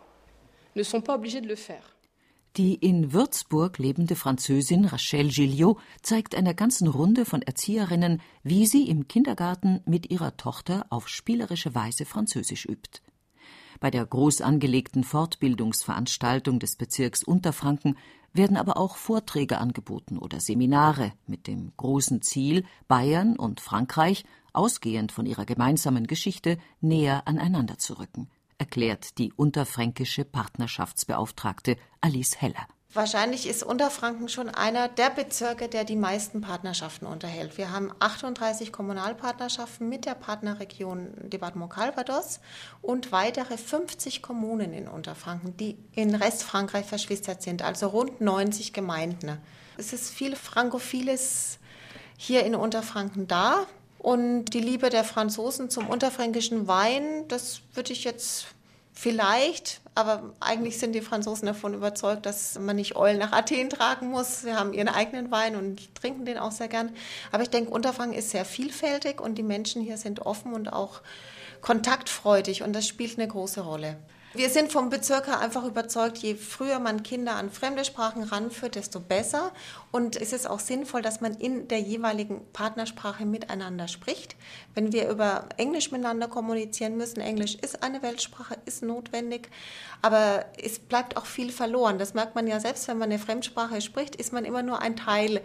[0.77, 1.83] ne sont pas obligés de le faire.
[2.57, 8.89] Die in Würzburg lebende Französin Rachel Gilliot zeigt einer ganzen Runde von Erzieherinnen, wie sie
[8.89, 13.03] im Kindergarten mit ihrer Tochter auf spielerische Weise Französisch übt.
[13.79, 17.97] Bei der groß angelegten Fortbildungsveranstaltung des Bezirks Unterfranken
[18.33, 25.13] werden aber auch Vorträge angeboten oder Seminare mit dem großen Ziel, Bayern und Frankreich, ausgehend
[25.13, 28.29] von ihrer gemeinsamen Geschichte, näher aneinander zu rücken
[28.61, 32.67] erklärt die unterfränkische Partnerschaftsbeauftragte Alice Heller.
[32.93, 37.57] Wahrscheinlich ist Unterfranken schon einer der Bezirke, der die meisten Partnerschaften unterhält.
[37.57, 42.41] Wir haben 38 Kommunalpartnerschaften mit der Partnerregion Departement Calvados
[42.83, 49.39] und weitere 50 Kommunen in Unterfranken, die in Restfrankreich verschwistert sind, also rund 90 Gemeinden.
[49.79, 51.61] Es ist viel Frankophiles
[52.17, 53.67] hier in Unterfranken da.
[54.01, 58.47] Und die Liebe der Franzosen zum unterfränkischen Wein, das würde ich jetzt
[58.95, 64.09] vielleicht, aber eigentlich sind die Franzosen davon überzeugt, dass man nicht Eulen nach Athen tragen
[64.09, 64.41] muss.
[64.41, 66.97] Sie haben ihren eigenen Wein und trinken den auch sehr gern.
[67.31, 71.03] Aber ich denke, Unterfranken ist sehr vielfältig und die Menschen hier sind offen und auch
[71.61, 73.99] kontaktfreudig und das spielt eine große Rolle.
[74.33, 78.77] Wir sind vom Bezirk her einfach überzeugt, je früher man Kinder an fremde Sprachen ranführt,
[78.77, 79.51] desto besser.
[79.91, 84.37] Und es ist auch sinnvoll, dass man in der jeweiligen Partnersprache miteinander spricht.
[84.73, 89.49] Wenn wir über Englisch miteinander kommunizieren müssen, Englisch ist eine Weltsprache, ist notwendig,
[90.01, 91.99] aber es bleibt auch viel verloren.
[91.99, 94.95] Das merkt man ja selbst, wenn man eine Fremdsprache spricht, ist man immer nur ein
[94.95, 95.41] Teil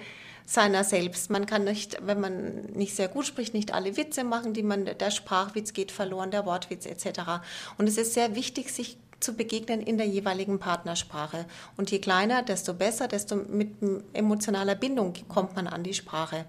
[0.45, 1.29] seiner selbst.
[1.29, 4.85] Man kann nicht, wenn man nicht sehr gut spricht, nicht alle Witze machen, die man,
[4.85, 7.41] der Sprachwitz geht verloren, der Wortwitz etc.
[7.77, 11.45] Und es ist sehr wichtig, sich zu begegnen in der jeweiligen Partnersprache.
[11.77, 13.75] Und je kleiner, desto besser, desto mit
[14.13, 16.45] emotionaler Bindung kommt man an die Sprache.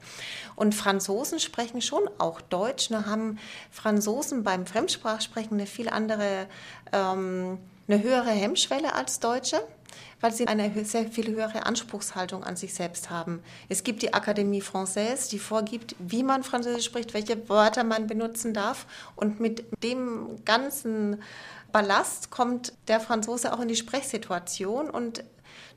[0.56, 3.38] Und Franzosen sprechen schon auch Deutsch, nur haben
[3.70, 6.48] Franzosen beim Fremdsprachsprechen eine viel andere,
[6.92, 9.62] ähm, eine höhere Hemmschwelle als Deutsche
[10.20, 13.40] weil sie eine sehr viel höhere Anspruchshaltung an sich selbst haben.
[13.68, 18.55] Es gibt die Akademie Française, die vorgibt, wie man Französisch spricht, welche Wörter man benutzen
[18.55, 18.87] darf.
[19.14, 21.22] Und mit dem ganzen
[21.72, 25.25] Ballast kommt der Franzose auch in die Sprechsituation und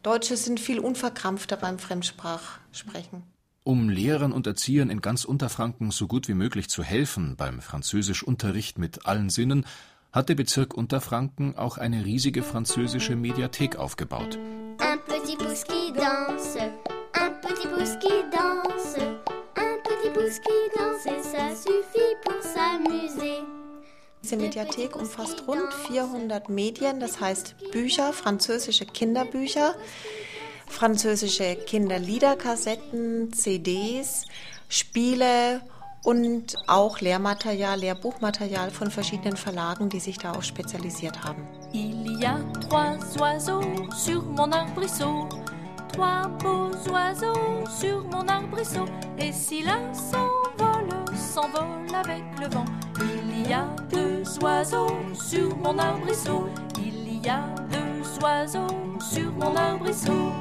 [0.03, 3.23] Deutsche sind viel unverkrampfter beim Fremdsprachsprechen.
[3.63, 8.77] Um Lehrern und Erziehern in ganz Unterfranken so gut wie möglich zu helfen beim Französischunterricht
[8.77, 9.65] mit allen Sinnen,
[10.11, 14.37] hat der Bezirk Unterfranken auch eine riesige französische Mediathek aufgebaut.
[14.79, 16.57] Un petit pouce qui danse,
[17.13, 18.97] un petit pouce qui danse,
[19.55, 23.43] un petit pouce qui danse, ça suffit pour s'amuser.
[24.23, 29.75] Diese Mediathek umfasst rund 400 Medien, das heißt Bücher, französische Kinderbücher,
[30.67, 34.25] französische Kinderliederkassetten, CDs,
[34.67, 35.61] Spiele
[36.03, 41.47] und auch Lehrmaterial, Lehrbuchmaterial von verschiedenen Verlagen, die sich darauf spezialisiert haben.
[41.73, 43.61] Il y a trois oiseaux
[43.93, 45.27] sur mon arbrisseau,
[45.91, 48.85] trois beaux oiseaux sur mon arbrisseau,
[49.17, 52.65] et si l'un s'envole, s'envole avec le vent.
[53.01, 58.67] Il y a deux oiseaux sur mon arbrisseau, il y a deux oiseaux
[58.99, 60.31] sur mon arbrisseau.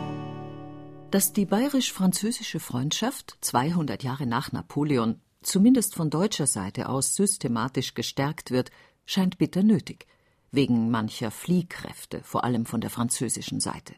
[1.10, 8.50] Dass die bayerisch-französische Freundschaft 200 Jahre nach Napoleon zumindest von deutscher Seite aus systematisch gestärkt
[8.50, 8.70] wird,
[9.06, 10.06] scheint bitter nötig,
[10.50, 13.94] wegen mancher Fliehkräfte, vor allem von der französischen Seite.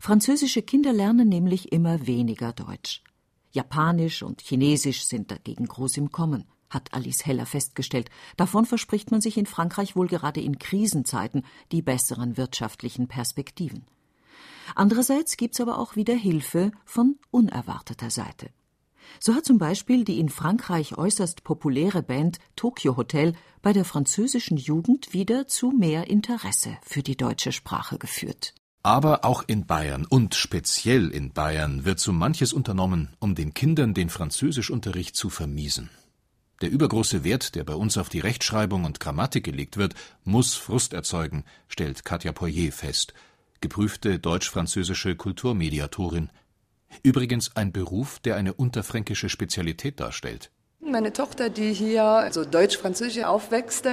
[0.00, 3.02] Französische Kinder lernen nämlich immer weniger Deutsch.
[3.52, 8.10] Japanisch und Chinesisch sind dagegen groß im Kommen, hat Alice Heller festgestellt.
[8.36, 13.86] Davon verspricht man sich in Frankreich wohl gerade in Krisenzeiten die besseren wirtschaftlichen Perspektiven.
[14.74, 18.50] Andererseits gibt's aber auch wieder Hilfe von unerwarteter Seite.
[19.20, 24.56] So hat zum Beispiel die in Frankreich äußerst populäre Band Tokyo Hotel bei der französischen
[24.56, 28.54] Jugend wieder zu mehr Interesse für die deutsche Sprache geführt.
[28.82, 33.94] Aber auch in Bayern und speziell in Bayern wird so manches unternommen, um den Kindern
[33.94, 35.88] den Französischunterricht zu vermiesen.
[36.60, 40.92] Der übergroße Wert, der bei uns auf die Rechtschreibung und Grammatik gelegt wird, muss Frust
[40.92, 43.14] erzeugen, stellt Katja Poirier fest,
[43.60, 46.28] geprüfte deutsch-französische Kulturmediatorin
[47.02, 50.50] Übrigens ein Beruf, der eine unterfränkische Spezialität darstellt
[50.90, 53.86] meine Tochter, die hier also deutsch-französisch aufwächst,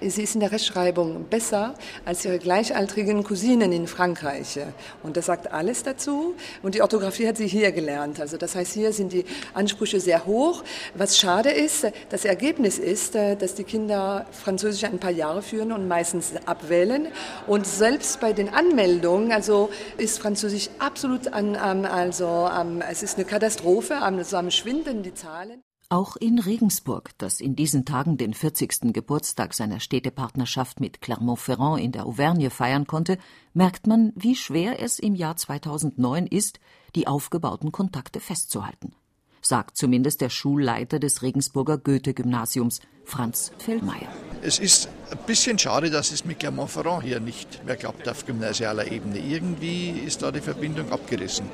[0.00, 1.74] sie ist in der Rechtschreibung besser
[2.04, 4.58] als ihre gleichaltrigen Cousinen in Frankreich.
[5.02, 6.34] Und das sagt alles dazu.
[6.62, 8.20] Und die Orthographie hat sie hier gelernt.
[8.20, 9.24] Also das heißt, hier sind die
[9.54, 10.64] Ansprüche sehr hoch.
[10.94, 15.86] Was schade ist, das Ergebnis ist, dass die Kinder Französisch ein paar Jahre führen und
[15.86, 17.08] meistens abwählen.
[17.46, 22.50] Und selbst bei den Anmeldungen, also ist Französisch absolut an, also
[22.90, 25.62] es ist eine Katastrophe, also am Schwinden die Zahlen.
[25.90, 28.92] Auch in Regensburg, das in diesen Tagen den 40.
[28.92, 33.16] Geburtstag seiner Städtepartnerschaft mit Clermont-Ferrand in der Auvergne feiern konnte,
[33.54, 36.60] merkt man, wie schwer es im Jahr 2009 ist,
[36.94, 38.92] die aufgebauten Kontakte festzuhalten.
[39.40, 44.08] Sagt zumindest der Schulleiter des Regensburger Goethe-Gymnasiums, Franz Feldmeier.
[44.42, 48.90] Es ist ein bisschen schade, dass es mit Clermont-Ferrand hier nicht mehr klappt auf gymnasialer
[48.90, 49.18] Ebene.
[49.18, 51.46] Irgendwie ist da die Verbindung abgerissen.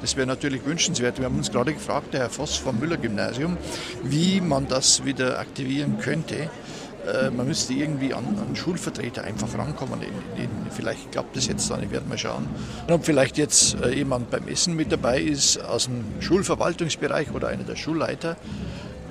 [0.00, 1.18] Das wäre natürlich wünschenswert.
[1.18, 3.56] Wir haben uns gerade gefragt, der Herr Voss vom Müller-Gymnasium,
[4.04, 6.50] wie man das wieder aktivieren könnte.
[7.06, 10.00] Äh, man müsste irgendwie an, an Schulvertreter einfach rankommen.
[10.02, 12.46] In, in, vielleicht klappt das jetzt dann, ich werde mal schauen.
[12.86, 17.48] Und ob vielleicht jetzt äh, jemand beim Essen mit dabei ist aus dem Schulverwaltungsbereich oder
[17.48, 18.36] einer der Schulleiter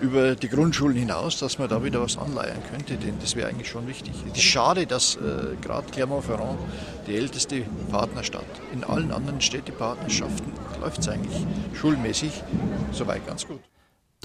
[0.01, 3.69] über die Grundschulen hinaus, dass man da wieder was anleiern könnte, denn das wäre eigentlich
[3.69, 4.13] schon wichtig.
[4.31, 6.59] Es ist schade, dass äh, gerade Clermont-Ferrand
[7.07, 8.45] die älteste Partnerstadt.
[8.73, 12.43] In allen anderen Städtepartnerschaften läuft es eigentlich schulmäßig
[12.91, 13.59] soweit ganz gut.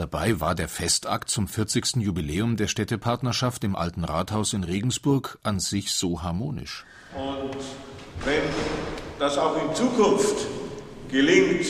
[0.03, 1.98] Dabei war der Festakt zum 40.
[1.98, 6.84] Jubiläum der Städtepartnerschaft im Alten Rathaus in Regensburg an sich so harmonisch.
[7.14, 7.57] Und
[8.24, 8.42] wenn
[9.20, 10.44] das auch in Zukunft
[11.09, 11.66] gelingt,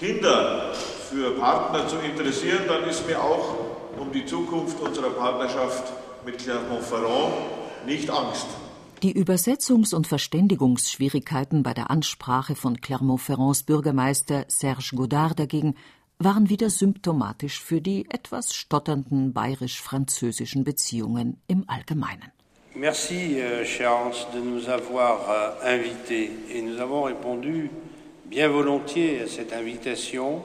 [0.00, 0.74] Kinder
[1.08, 3.54] für Partner zu interessieren, dann ist mir auch
[4.00, 5.92] um die Zukunft unserer Partnerschaft
[6.26, 7.34] mit Clermont-Ferrand
[7.86, 8.48] nicht Angst.
[9.04, 15.76] Die Übersetzungs- und Verständigungsschwierigkeiten bei der Ansprache von Clermont-Ferrands Bürgermeister Serge Godard dagegen
[16.24, 22.32] waren wieder symptomatisch für die etwas stotternden bayerisch-französischen Beziehungen im Allgemeinen.
[22.74, 27.70] Merci, euh, Hans, de nous avoir euh, invités et nous avons répondu
[28.24, 30.42] bien volontiers à cette invitation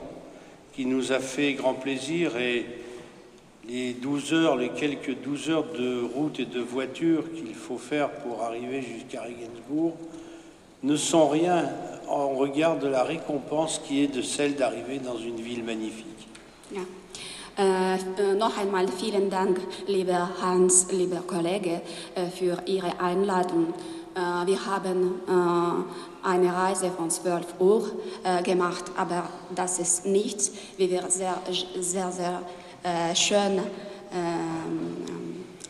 [0.72, 2.66] qui nous a fait grand plaisir et
[3.68, 8.10] les 12 heures, les quelques 12 heures de route et de voiture qu'il faut faire
[8.10, 9.94] pour arriver jusqu'à Regensburg
[10.82, 11.68] ne sont rien
[12.08, 16.06] en regard de la récompense qui est de celle d'arriver dans une ville magnifique.
[16.72, 16.82] Ja.
[17.60, 21.82] Äh, äh, noch einmal vielen Dank, lieber Hans, lieber Kollege,
[22.14, 23.74] äh, für Ihre Einladung.
[24.14, 25.20] Äh, wir haben
[26.22, 27.90] eine Reise von 12 Uhr
[28.44, 31.38] gemacht, aber das ist nichts, wir sehr,
[31.80, 33.60] sehr, sehr schön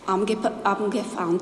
[0.06, 1.40] angefangen,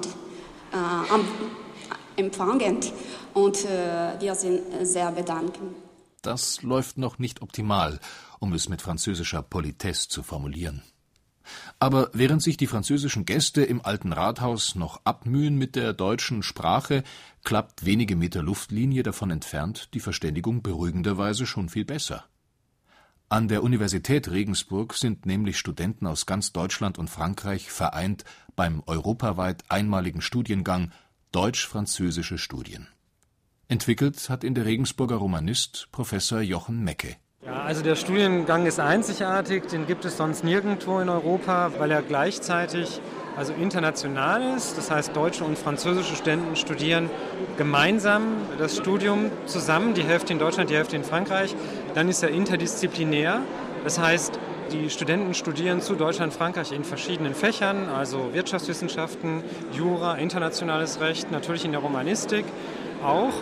[2.18, 2.92] empfangend
[3.34, 5.74] und wir sind sehr bedanken.
[6.22, 8.00] Das läuft noch nicht optimal,
[8.40, 10.82] um es mit französischer Politesse zu formulieren.
[11.78, 17.04] Aber während sich die französischen Gäste im alten Rathaus noch abmühen mit der deutschen Sprache,
[17.44, 22.24] klappt wenige Meter Luftlinie davon entfernt die Verständigung beruhigenderweise schon viel besser.
[23.30, 28.24] An der Universität Regensburg sind nämlich Studenten aus ganz Deutschland und Frankreich vereint
[28.56, 30.92] beim europaweit einmaligen Studiengang
[31.32, 32.88] Deutsch-Französische Studien.
[33.68, 37.16] Entwickelt hat ihn der Regensburger Romanist Professor Jochen Mecke.
[37.44, 42.00] Ja, also der Studiengang ist einzigartig, den gibt es sonst nirgendwo in Europa, weil er
[42.00, 43.00] gleichzeitig
[43.36, 44.78] also international ist.
[44.78, 47.10] Das heißt, deutsche und französische Studenten studieren
[47.58, 48.22] gemeinsam
[48.58, 51.54] das Studium zusammen, die Hälfte in Deutschland, die Hälfte in Frankreich.
[51.94, 53.42] Dann ist er interdisziplinär.
[53.84, 54.40] Das heißt,
[54.72, 59.42] die Studenten studieren zu Deutschland, Frankreich in verschiedenen Fächern, also Wirtschaftswissenschaften,
[59.72, 62.44] Jura, internationales Recht, natürlich in der Romanistik
[63.02, 63.32] auch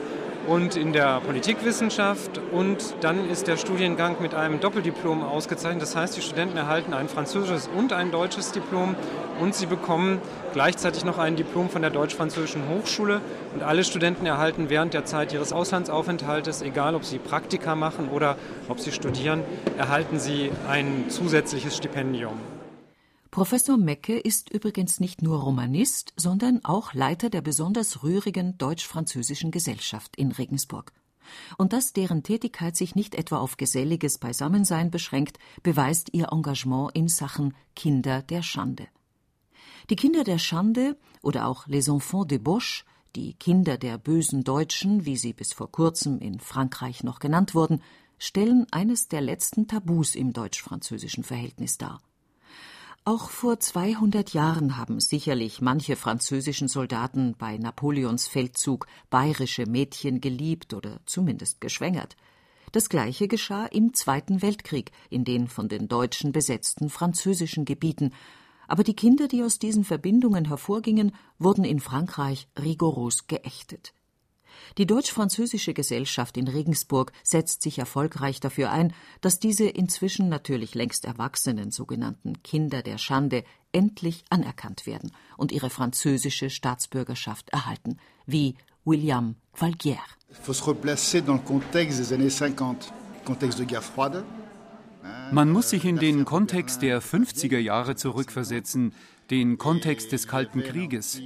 [0.46, 2.40] und in der Politikwissenschaft.
[2.52, 5.82] Und dann ist der Studiengang mit einem Doppeldiplom ausgezeichnet.
[5.82, 8.94] Das heißt, die Studenten erhalten ein französisches und ein deutsches Diplom
[9.40, 10.20] und sie bekommen
[10.52, 13.20] gleichzeitig noch ein Diplom von der Deutsch-Französischen Hochschule.
[13.54, 18.36] Und alle Studenten erhalten während der Zeit ihres Auslandsaufenthaltes, egal ob sie Praktika machen oder
[18.68, 19.42] ob sie studieren,
[19.76, 22.55] erhalten sie ein zusätzliches Stipendium.
[23.36, 30.16] Professor Mecke ist übrigens nicht nur Romanist, sondern auch Leiter der besonders rührigen deutsch-französischen Gesellschaft
[30.16, 30.94] in Regensburg.
[31.58, 37.08] Und dass deren Tätigkeit sich nicht etwa auf geselliges Beisammensein beschränkt, beweist ihr Engagement in
[37.08, 38.88] Sachen Kinder der Schande.
[39.90, 45.04] Die Kinder der Schande oder auch Les Enfants de Bosch, die Kinder der bösen Deutschen,
[45.04, 47.82] wie sie bis vor kurzem in Frankreich noch genannt wurden,
[48.16, 52.00] stellen eines der letzten Tabus im deutsch-französischen Verhältnis dar.
[53.08, 60.74] Auch vor 200 Jahren haben sicherlich manche französischen Soldaten bei Napoleons Feldzug bayerische Mädchen geliebt
[60.74, 62.16] oder zumindest geschwängert.
[62.72, 68.12] Das Gleiche geschah im Zweiten Weltkrieg in den von den Deutschen besetzten französischen Gebieten,
[68.66, 73.94] aber die Kinder, die aus diesen Verbindungen hervorgingen, wurden in Frankreich rigoros geächtet.
[74.78, 81.04] Die deutsch-französische Gesellschaft in Regensburg setzt sich erfolgreich dafür ein, dass diese inzwischen natürlich längst
[81.04, 88.54] erwachsenen sogenannten Kinder der Schande endlich anerkannt werden und ihre französische Staatsbürgerschaft erhalten, wie
[88.84, 89.98] William Valguière.
[90.28, 92.92] Il faut se replacer dans le contexte des années 50,
[93.24, 94.24] contexte de guerre froide.
[95.32, 98.92] Man muss sich in den Kontext der 50er Jahre zurückversetzen,
[99.30, 101.20] den Kontext des Kalten Krieges.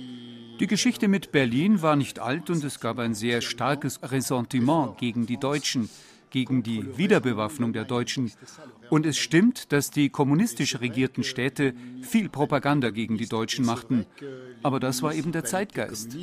[0.59, 5.27] Die Geschichte mit Berlin war nicht alt und es gab ein sehr starkes Ressentiment gegen
[5.27, 5.89] die Deutschen,
[6.31, 8.31] gegen die Wiederbewaffnung der Deutschen.
[8.91, 14.07] Und es stimmt, dass die kommunistisch regierten Städte viel Propaganda gegen die Deutschen machten.
[14.63, 16.17] Aber das war eben der Zeitgeist.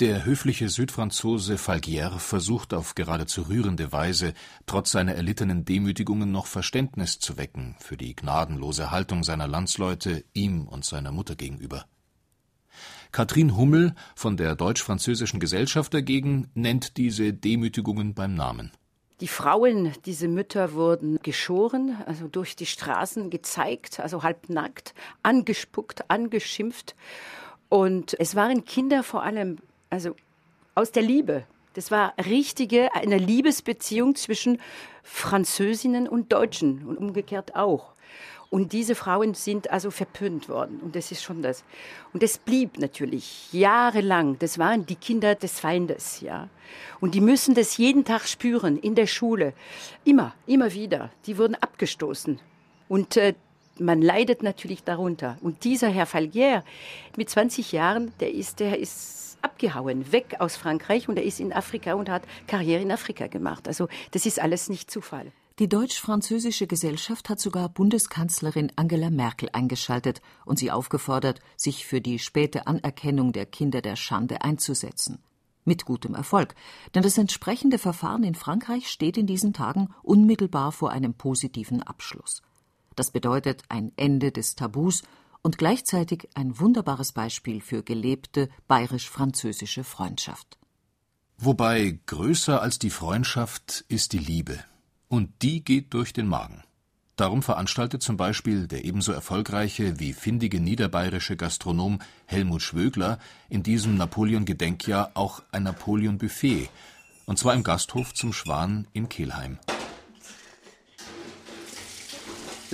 [0.00, 4.34] Der höfliche Südfranzose Falguière versucht auf geradezu rührende Weise,
[4.66, 10.66] trotz seiner erlittenen Demütigungen noch Verständnis zu wecken für die gnadenlose Haltung seiner Landsleute ihm
[10.66, 11.84] und seiner Mutter gegenüber.
[13.12, 18.72] Katrin Hummel von der Deutsch-Französischen Gesellschaft dagegen nennt diese Demütigungen beim Namen.
[19.20, 24.92] Die Frauen, diese Mütter wurden geschoren, also durch die Straßen gezeigt, also halbnackt,
[25.22, 26.96] angespuckt, angeschimpft.
[27.68, 29.58] Und es waren Kinder vor allem
[29.94, 30.16] also
[30.74, 31.44] aus der Liebe.
[31.74, 34.60] Das war richtige, eine Liebesbeziehung zwischen
[35.04, 37.94] Französinnen und Deutschen und umgekehrt auch.
[38.50, 40.80] Und diese Frauen sind also verpönt worden.
[40.80, 41.64] Und das ist schon das.
[42.12, 44.38] Und das blieb natürlich jahrelang.
[44.38, 46.48] Das waren die Kinder des Feindes, ja.
[47.00, 49.54] Und die müssen das jeden Tag spüren, in der Schule.
[50.04, 51.10] Immer, immer wieder.
[51.26, 52.40] Die wurden abgestoßen.
[52.88, 53.34] Und äh,
[53.78, 55.36] man leidet natürlich darunter.
[55.40, 56.62] Und dieser Herr Falguière
[57.16, 61.52] mit 20 Jahren, der ist, der ist abgehauen, weg aus Frankreich und er ist in
[61.52, 63.68] Afrika und hat Karriere in Afrika gemacht.
[63.68, 65.30] Also das ist alles nicht Zufall.
[65.60, 72.18] Die deutsch-französische Gesellschaft hat sogar Bundeskanzlerin Angela Merkel eingeschaltet und sie aufgefordert, sich für die
[72.18, 75.22] späte Anerkennung der Kinder der Schande einzusetzen.
[75.64, 76.56] Mit gutem Erfolg,
[76.94, 82.42] denn das entsprechende Verfahren in Frankreich steht in diesen Tagen unmittelbar vor einem positiven Abschluss.
[82.96, 85.02] Das bedeutet ein Ende des Tabus
[85.44, 90.58] und gleichzeitig ein wunderbares Beispiel für gelebte bayerisch-französische Freundschaft.
[91.36, 94.58] Wobei größer als die Freundschaft ist die Liebe.
[95.08, 96.64] Und die geht durch den Magen.
[97.16, 103.18] Darum veranstaltet zum Beispiel der ebenso erfolgreiche wie findige niederbayerische Gastronom Helmut Schwögler
[103.48, 106.70] in diesem Napoleon-Gedenkjahr auch ein Napoleon-Buffet,
[107.26, 109.58] und zwar im Gasthof zum Schwan in Kelheim.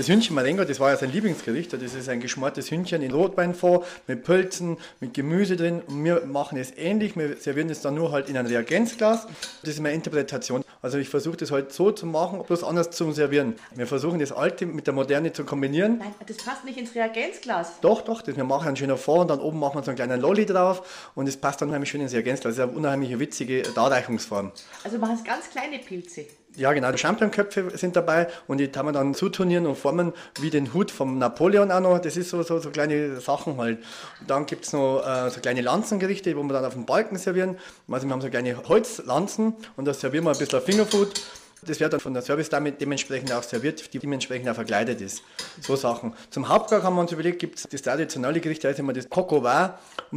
[0.01, 1.75] Das Hühnchen Marengo, das war ja sein Lieblingsgericht.
[1.75, 5.83] Das ist ein geschmortes Hühnchen in Rotweinfond mit Pölzen, mit Gemüse drin.
[5.87, 7.17] Und wir machen es ähnlich.
[7.17, 9.27] Wir servieren es dann nur halt in ein Reagenzglas.
[9.61, 10.65] Das ist meine Interpretation.
[10.81, 13.57] Also ich versuche das halt so zu machen, bloß anders zu servieren.
[13.75, 15.99] Wir versuchen das Alte mit der Moderne zu kombinieren.
[15.99, 17.81] Nein, das passt nicht ins Reagenzglas.
[17.83, 18.23] Doch, doch.
[18.23, 20.47] Das, wir machen einen schönen Fond und dann oben machen wir so einen kleinen Lolli
[20.47, 21.11] drauf.
[21.15, 22.57] Und es passt dann unheimlich schön ins Reagenzglas.
[22.57, 24.53] Das ist eine unheimlich witzige Darreichungsform.
[24.83, 26.25] Also machen es ganz kleine Pilze.
[26.57, 26.95] Ja, genau.
[26.97, 31.19] Champignonköpfe sind dabei und die kann man dann zuturnieren und formen wie den Hut vom
[31.19, 31.99] Napoleon auch noch.
[32.01, 33.79] Das ist so, so, so kleine Sachen halt.
[34.21, 37.17] Und dann gibt es noch äh, so kleine Lanzengerichte, wo wir dann auf dem Balken
[37.19, 37.57] servieren.
[37.89, 41.23] Also wir haben so kleine Holzlanzen und da servieren wir ein bisschen Fingerfood.
[41.63, 45.23] Das wird dann von der Service-Dame dementsprechend auch serviert, die dementsprechend auch verkleidet ist.
[45.61, 46.15] So Sachen.
[46.31, 49.09] Zum Hauptgang haben wir uns überlegt, gibt es das traditionelle Gericht, da heißt immer das
[49.09, 49.45] Coq und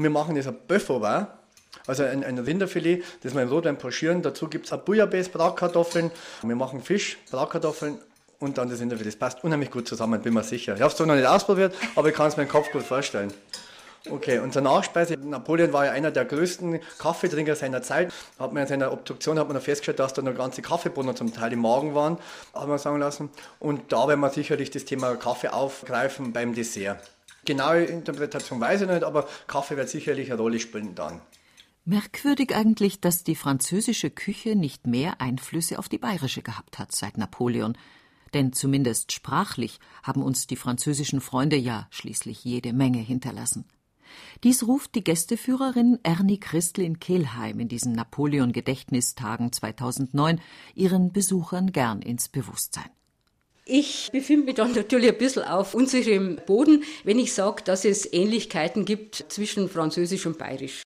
[0.03, 1.27] wir machen das ein Bœuf au
[1.87, 4.21] also ein, ein Rinderfilet, das wir im Rotwein pochieren.
[4.21, 6.11] Dazu gibt es Bouillabaisse, Bratkartoffeln.
[6.41, 7.97] Wir machen Fisch, Bratkartoffeln
[8.39, 9.13] und dann das Rinderfilet.
[9.13, 10.75] Das passt unheimlich gut zusammen, bin mir sicher.
[10.75, 12.83] Ich habe es zwar noch nicht ausprobiert, aber ich kann es mir im Kopf gut
[12.83, 13.33] vorstellen.
[14.09, 15.15] Okay, unsere Nachspeise.
[15.15, 18.11] Napoleon war ja einer der größten Kaffeetrinker seiner Zeit.
[18.37, 21.53] Hat man in seiner Obduktion hat man festgestellt, dass da noch ganze Kaffeebohnen zum Teil
[21.53, 22.17] im Magen waren,
[22.53, 23.29] haben wir sagen lassen.
[23.59, 26.99] Und da werden wir sicherlich das Thema Kaffee aufgreifen beim Dessert.
[27.45, 31.21] Genaue Interpretation weiß ich nicht, aber Kaffee wird sicherlich eine Rolle spielen dann.
[31.85, 37.17] Merkwürdig eigentlich, dass die französische Küche nicht mehr Einflüsse auf die bayerische gehabt hat seit
[37.17, 37.77] Napoleon.
[38.33, 43.65] Denn zumindest sprachlich haben uns die französischen Freunde ja schließlich jede Menge hinterlassen.
[44.43, 50.39] Dies ruft die Gästeführerin Ernie Christel in Kelheim in diesen Napoleon-Gedächtnistagen 2009
[50.75, 52.89] ihren Besuchern gern ins Bewusstsein.
[53.65, 58.11] Ich befinde mich dann natürlich ein bisschen auf unsicherem Boden, wenn ich sage, dass es
[58.11, 60.83] Ähnlichkeiten gibt zwischen Französisch und Bayerisch.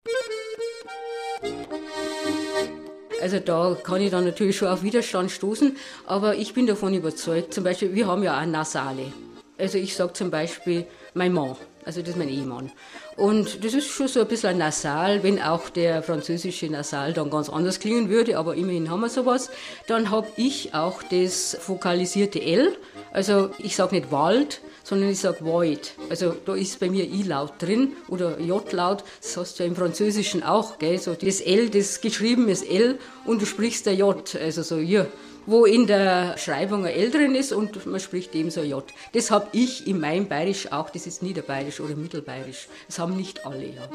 [3.27, 7.53] Also da kann ich dann natürlich schon auf Widerstand stoßen, aber ich bin davon überzeugt,
[7.53, 9.13] zum Beispiel, wir haben ja auch Nasale.
[9.59, 12.71] Also ich sage zum Beispiel mein Mann, also das ist mein Ehemann.
[13.17, 17.29] Und das ist schon so ein bisschen ein Nasal, wenn auch der französische Nasal dann
[17.29, 19.51] ganz anders klingen würde, aber immerhin haben wir sowas.
[19.89, 22.77] Dann habe ich auch das vokalisierte L,
[23.17, 25.95] also ich sage nicht Wald, sondern ich sage Void.
[26.11, 29.05] Also da ist bei mir I-Laut drin oder J-Laut.
[29.23, 30.99] Das hast du ja im Französischen auch, gell?
[30.99, 35.07] So das L, das geschrieben ist L und du sprichst der J, also so ja
[35.47, 38.85] wo in der Schreibung ein L drin ist und man spricht eben so J.
[39.13, 42.67] Das habe ich in meinem Bayerisch auch, das ist Niederbayerisch oder Mittelbayerisch.
[42.89, 43.89] Das haben nicht alle, ja.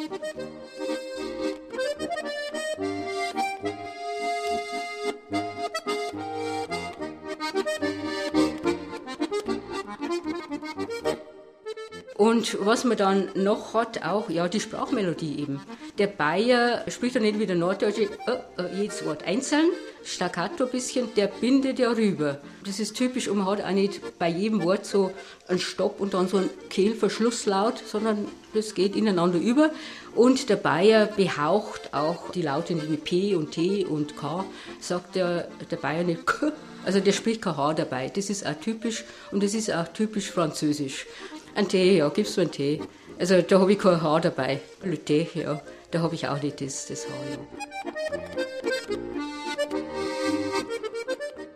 [12.22, 15.60] Und was man dann noch hat, auch, ja, die Sprachmelodie eben.
[15.98, 19.66] Der Bayer spricht ja nicht wie der Norddeutsche, äh, äh, jedes Wort einzeln,
[20.04, 22.38] staccato ein bisschen, der bindet ja rüber.
[22.64, 25.10] Das ist typisch und man hat auch nicht bei jedem Wort so
[25.48, 29.72] einen Stopp und dann so einen Kehlverschlusslaut, sondern das geht ineinander über.
[30.14, 34.46] Und der Bayer behaucht auch die Laute wie P und T und K,
[34.80, 36.52] sagt der, der Bayer nicht K,
[36.86, 38.10] also der spricht kein H dabei.
[38.10, 41.08] Das ist auch typisch und das ist auch typisch französisch.
[41.56, 42.82] Ein Tee, ja, gibst du einen Tee.
[43.20, 44.62] Also da habe ich kein Haar dabei.
[44.84, 47.38] Le Tee, ja, da habe ich auch nicht das, das Haar, ja.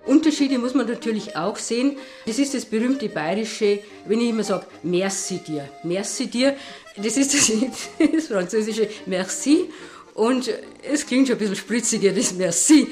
[0.05, 1.97] Unterschiede muss man natürlich auch sehen.
[2.25, 5.67] Das ist das berühmte bayerische, wenn ich immer sage, merci dir.
[5.83, 6.55] Merci dir,
[6.97, 7.51] das ist das,
[8.13, 9.69] das französische merci.
[10.13, 10.49] Und
[10.81, 12.87] es klingt schon ein bisschen spritziger, das Merci.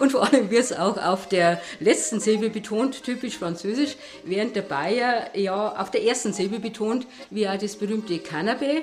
[0.00, 4.62] Und vor allem wird es auch auf der letzten Silbe betont, typisch französisch, während der
[4.62, 8.82] Bayer ja auf der ersten Silbe betont, wie auch das berühmte Canapé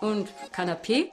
[0.00, 1.10] und Canapé.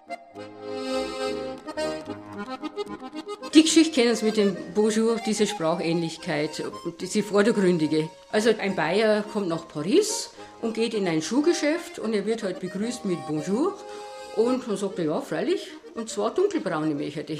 [3.53, 6.63] Die Geschichte kennen Sie mit dem Bonjour, diese Sprachähnlichkeit,
[6.99, 8.09] diese vordergründige.
[8.31, 10.31] Also ein Bayer kommt nach Paris
[10.61, 13.77] und geht in ein Schuhgeschäft und er wird halt begrüßt mit Bonjour
[14.35, 17.39] und dann sagt er, ja, freilich, und zwar dunkelbraune Mecherte.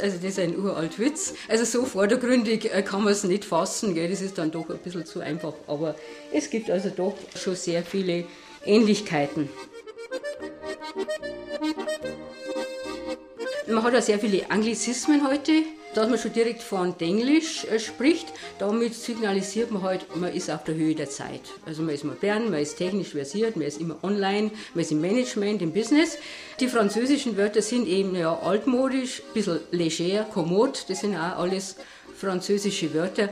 [0.00, 1.34] Also das ist ein uralt Witz.
[1.48, 4.08] Also so vordergründig äh, kann man es nicht fassen, gell?
[4.08, 5.54] das ist dann doch ein bisschen zu einfach.
[5.66, 5.94] Aber
[6.32, 8.24] es gibt also doch schon sehr viele
[8.64, 9.48] Ähnlichkeiten.
[13.66, 15.62] Man hat ja sehr viele Anglizismen heute,
[15.94, 18.28] dass man schon direkt von Englisch äh, spricht.
[18.58, 21.40] Damit signalisiert man halt, man ist auf der Höhe der Zeit.
[21.66, 25.00] Also man ist modern, man ist technisch versiert, man ist immer online, man ist im
[25.00, 26.18] Management, im Business.
[26.60, 31.76] Die französischen Wörter sind eben ja altmodisch, ein bisschen leger, kommod, das sind auch alles
[32.16, 33.30] französische Wörter.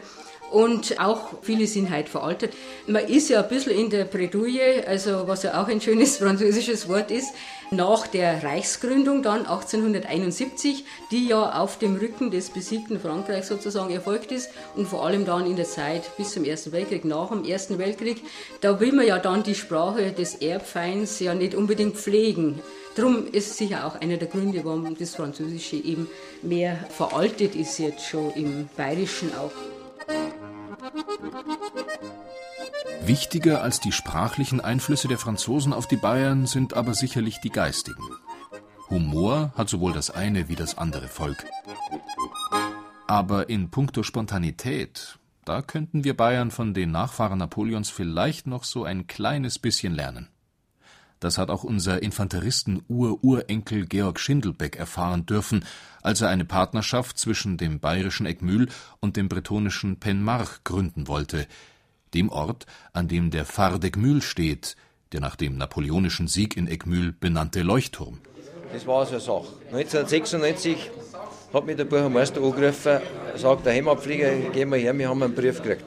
[0.51, 2.53] Und auch viele sind halt veraltet.
[2.87, 6.89] Man ist ja ein bisschen in der Bredouille, also was ja auch ein schönes französisches
[6.89, 7.33] Wort ist,
[7.73, 14.31] nach der Reichsgründung dann 1871, die ja auf dem Rücken des besiegten Frankreichs sozusagen erfolgt
[14.31, 17.79] ist und vor allem dann in der Zeit bis zum Ersten Weltkrieg, nach dem Ersten
[17.79, 18.23] Weltkrieg,
[18.61, 22.61] da will man ja dann die Sprache des Erbfeinds ja nicht unbedingt pflegen.
[22.95, 26.09] Darum ist sicher auch einer der Gründe, warum das Französische eben
[26.43, 29.76] mehr veraltet ist jetzt schon im Bayerischen auch.
[33.03, 38.03] Wichtiger als die sprachlichen Einflüsse der Franzosen auf die Bayern sind aber sicherlich die geistigen.
[38.91, 41.45] Humor hat sowohl das eine wie das andere Volk.
[43.07, 48.85] Aber in puncto Spontanität, da könnten wir Bayern von den Nachfahren Napoleons vielleicht noch so
[48.85, 50.29] ein kleines bisschen lernen.
[51.21, 55.65] Das hat auch unser Infanteristen-Ur-Urenkel Georg Schindelbeck erfahren dürfen,
[56.03, 58.69] als er eine Partnerschaft zwischen dem bayerischen Eckmühl
[59.01, 61.47] und dem bretonischen Penmarch gründen wollte,
[62.15, 64.77] dem Ort, an dem der Phare d'Eckmühl steht,
[65.13, 68.21] der nach dem napoleonischen Sieg in Eckmühl benannte Leuchtturm.
[68.73, 69.53] Das war so eine Sache.
[69.73, 70.91] 1996
[71.53, 73.01] hat mich der Bürgermeister angerufen,
[73.37, 75.85] sagt, der Heimatflieger, gehen wir her, wir haben einen Brief gekriegt.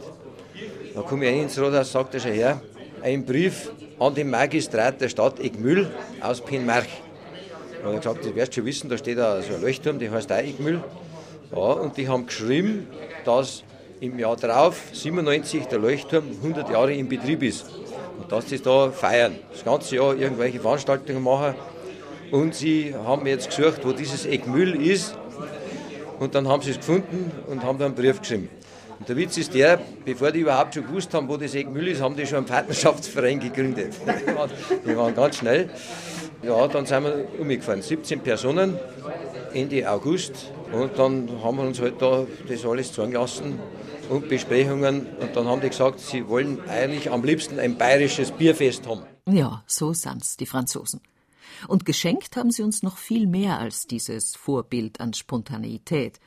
[0.96, 2.62] Dann komme ich rein ins Rathaus, sagt er schon her,
[3.04, 5.89] ein Brief an den Magistrat der Stadt Egmühl
[6.22, 6.88] aus Penmarch.
[7.80, 10.12] Da habe ich gesagt, das wirst schon wissen, da steht da so ein Leuchtturm, der
[10.12, 10.84] heißt auch Egmühl.
[11.52, 12.88] Ja, und die haben geschrieben,
[13.26, 13.64] dass
[14.00, 17.66] im Jahr drauf, 97, der Leuchtturm 100 Jahre in Betrieb ist.
[18.18, 21.56] Und dass sie da feiern, das ganze Jahr irgendwelche Veranstaltungen machen.
[22.32, 25.18] Und sie haben jetzt gesucht, wo dieses Egmühl ist.
[26.20, 28.50] Und dann haben sie es gefunden und haben da einen Brief geschrieben.
[29.00, 32.02] Und der Witz ist der, bevor die überhaupt schon gewusst haben, wo das Eckmühl ist,
[32.02, 33.93] haben die schon einen Partnerschaftsverein gegründet.
[34.86, 35.70] die waren ganz schnell.
[36.43, 37.82] Ja, dann sind wir umgefahren.
[37.82, 38.78] 17 Personen,
[39.54, 40.52] Ende August.
[40.72, 43.60] Und dann haben wir uns halt da das alles zeigen lassen
[44.10, 45.08] und Besprechungen.
[45.20, 49.04] Und dann haben die gesagt, sie wollen eigentlich am liebsten ein bayerisches Bierfest haben.
[49.26, 51.02] Ja, so sind's, die Franzosen.
[51.68, 56.20] Und geschenkt haben sie uns noch viel mehr als dieses Vorbild an Spontaneität.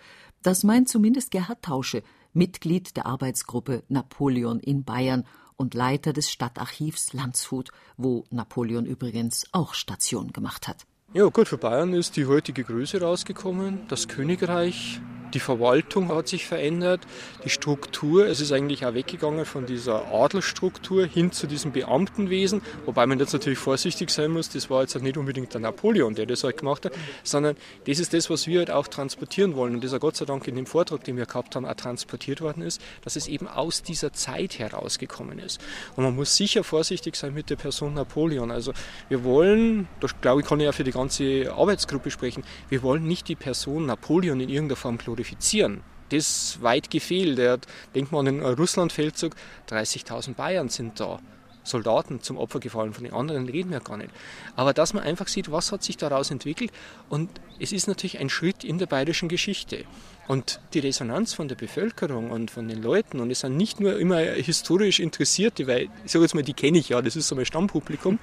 [0.42, 2.02] Das meint zumindest Gerhard Tausche,
[2.32, 5.24] Mitglied der Arbeitsgruppe Napoleon in Bayern
[5.56, 10.86] und Leiter des Stadtarchivs Landshut, wo Napoleon übrigens auch Station gemacht hat.
[11.14, 13.86] Ja, gut, für Bayern ist die heutige Größe rausgekommen.
[13.88, 15.00] Das Königreich
[15.34, 17.00] die Verwaltung hat sich verändert,
[17.44, 23.06] die Struktur, es ist eigentlich auch weggegangen von dieser Adelsstruktur hin zu diesem Beamtenwesen, wobei
[23.06, 26.26] man jetzt natürlich vorsichtig sein muss, das war jetzt auch nicht unbedingt der Napoleon, der
[26.26, 27.56] das halt gemacht hat, sondern
[27.86, 30.46] das ist das, was wir halt auch transportieren wollen und das ist Gott sei Dank
[30.48, 33.82] in dem Vortrag, den wir gehabt haben, auch transportiert worden ist, dass es eben aus
[33.82, 35.60] dieser Zeit herausgekommen ist.
[35.96, 38.50] Und man muss sicher vorsichtig sein mit der Person Napoleon.
[38.50, 38.72] Also
[39.08, 43.06] wir wollen, das glaube ich, kann ich ja für die ganze Arbeitsgruppe sprechen, wir wollen
[43.06, 45.82] nicht die Person Napoleon in irgendeiner Form glorifizieren glorifizieren.
[46.10, 47.66] Das weit gefehlt.
[47.94, 49.34] Denkt man an den Russlandfeldzug,
[49.70, 51.18] 30.000 Bayern sind da.
[51.64, 54.10] Soldaten zum Opfer gefallen, von den anderen reden wir gar nicht.
[54.56, 56.72] Aber dass man einfach sieht, was hat sich daraus entwickelt
[57.08, 59.84] und es ist natürlich ein Schritt in der bayerischen Geschichte.
[60.28, 63.98] Und die Resonanz von der Bevölkerung und von den Leuten, und es sind nicht nur
[63.98, 67.34] immer historisch Interessierte, weil ich sage jetzt mal, die kenne ich ja, das ist so
[67.34, 68.20] mein Stammpublikum,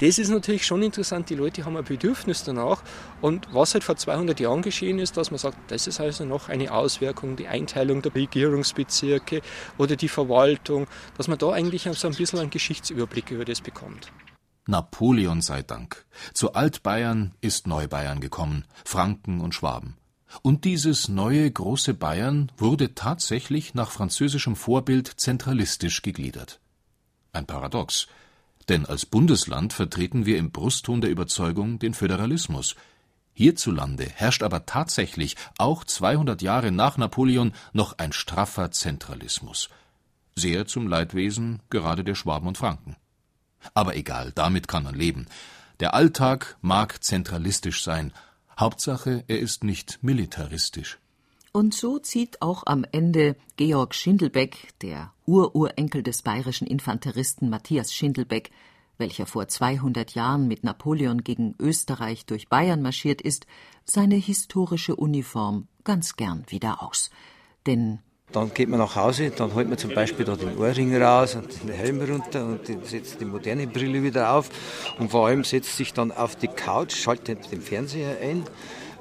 [0.00, 2.82] das ist natürlich schon interessant, die Leute haben ein Bedürfnis danach.
[3.22, 6.50] Und was halt vor 200 Jahren geschehen ist, dass man sagt, das ist also noch
[6.50, 9.40] eine Auswirkung, die Einteilung der Regierungsbezirke
[9.78, 14.12] oder die Verwaltung, dass man da eigentlich so ein bisschen einen Geschichtsüberblick über das bekommt.
[14.68, 16.04] Napoleon sei Dank.
[16.34, 19.96] Zu Altbayern ist Neubayern gekommen, Franken und Schwaben.
[20.42, 26.60] Und dieses neue große Bayern wurde tatsächlich nach französischem Vorbild zentralistisch gegliedert.
[27.32, 28.08] Ein Paradox,
[28.68, 32.76] denn als Bundesland vertreten wir im Brustton der Überzeugung den Föderalismus.
[33.32, 39.70] Hierzulande herrscht aber tatsächlich auch 200 Jahre nach Napoleon noch ein straffer Zentralismus.
[40.36, 42.96] Sehr zum Leidwesen gerade der Schwaben und Franken.
[43.74, 45.26] Aber egal, damit kann man leben.
[45.80, 48.12] Der Alltag mag zentralistisch sein,
[48.58, 50.98] Hauptsache, er ist nicht militaristisch.
[51.52, 58.50] Und so zieht auch am Ende Georg Schindelbeck, der Ururenkel des bayerischen Infanteristen Matthias Schindelbeck,
[58.98, 63.46] welcher vor 200 Jahren mit Napoleon gegen Österreich durch Bayern marschiert ist,
[63.84, 67.10] seine historische Uniform ganz gern wieder aus.
[67.66, 68.00] Denn
[68.32, 71.62] dann geht man nach Hause, dann holt man zum Beispiel da den Ohrring raus und
[71.62, 74.50] den Helm runter und setzt die moderne Brille wieder auf
[74.98, 78.44] und vor allem setzt sich dann auf die Couch, schaltet den Fernseher ein,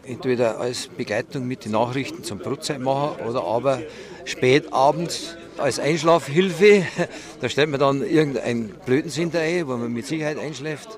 [0.06, 3.82] entweder als Begleitung mit den Nachrichten zum Brotzeitmacher oder aber
[4.24, 6.86] spät abends als Einschlafhilfe.
[7.42, 10.98] Da stellt man dann irgendeinen Blödensinn da ein, wo man mit Sicherheit einschläft.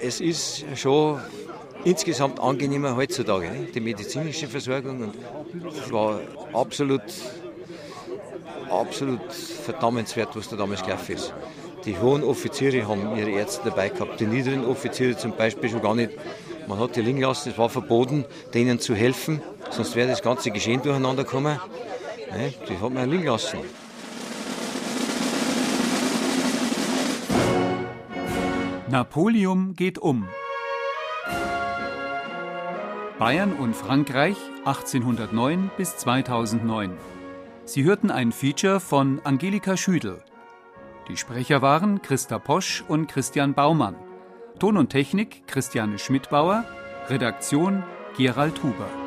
[0.00, 1.20] Es ist schon
[1.84, 3.68] insgesamt angenehmer heutzutage, ne?
[3.74, 5.02] die medizinische Versorgung.
[5.02, 5.14] Und
[5.72, 6.20] es war
[6.52, 7.02] absolut,
[8.70, 11.34] absolut verdammenswert, was da damals gelaufen ist.
[11.84, 15.94] Die hohen Offiziere haben ihre Ärzte dabei gehabt, die niederen Offiziere zum Beispiel schon gar
[15.94, 16.12] nicht.
[16.66, 18.24] Man hat die liegen lassen, es war verboten,
[18.54, 21.60] denen zu helfen, sonst wäre das ganze Geschehen durcheinander gekommen.
[22.32, 22.54] Ne?
[22.68, 23.58] Die hat man liegen lassen.
[28.88, 30.28] Napoleon geht um.
[33.18, 36.90] Bayern und Frankreich 1809 bis 2009.
[37.64, 40.20] Sie hörten ein Feature von Angelika Schüdel.
[41.08, 43.94] Die Sprecher waren Christa Posch und Christian Baumann.
[44.58, 46.64] Ton und Technik Christiane Schmidbauer.
[47.08, 47.84] Redaktion
[48.16, 49.03] Gerald Huber.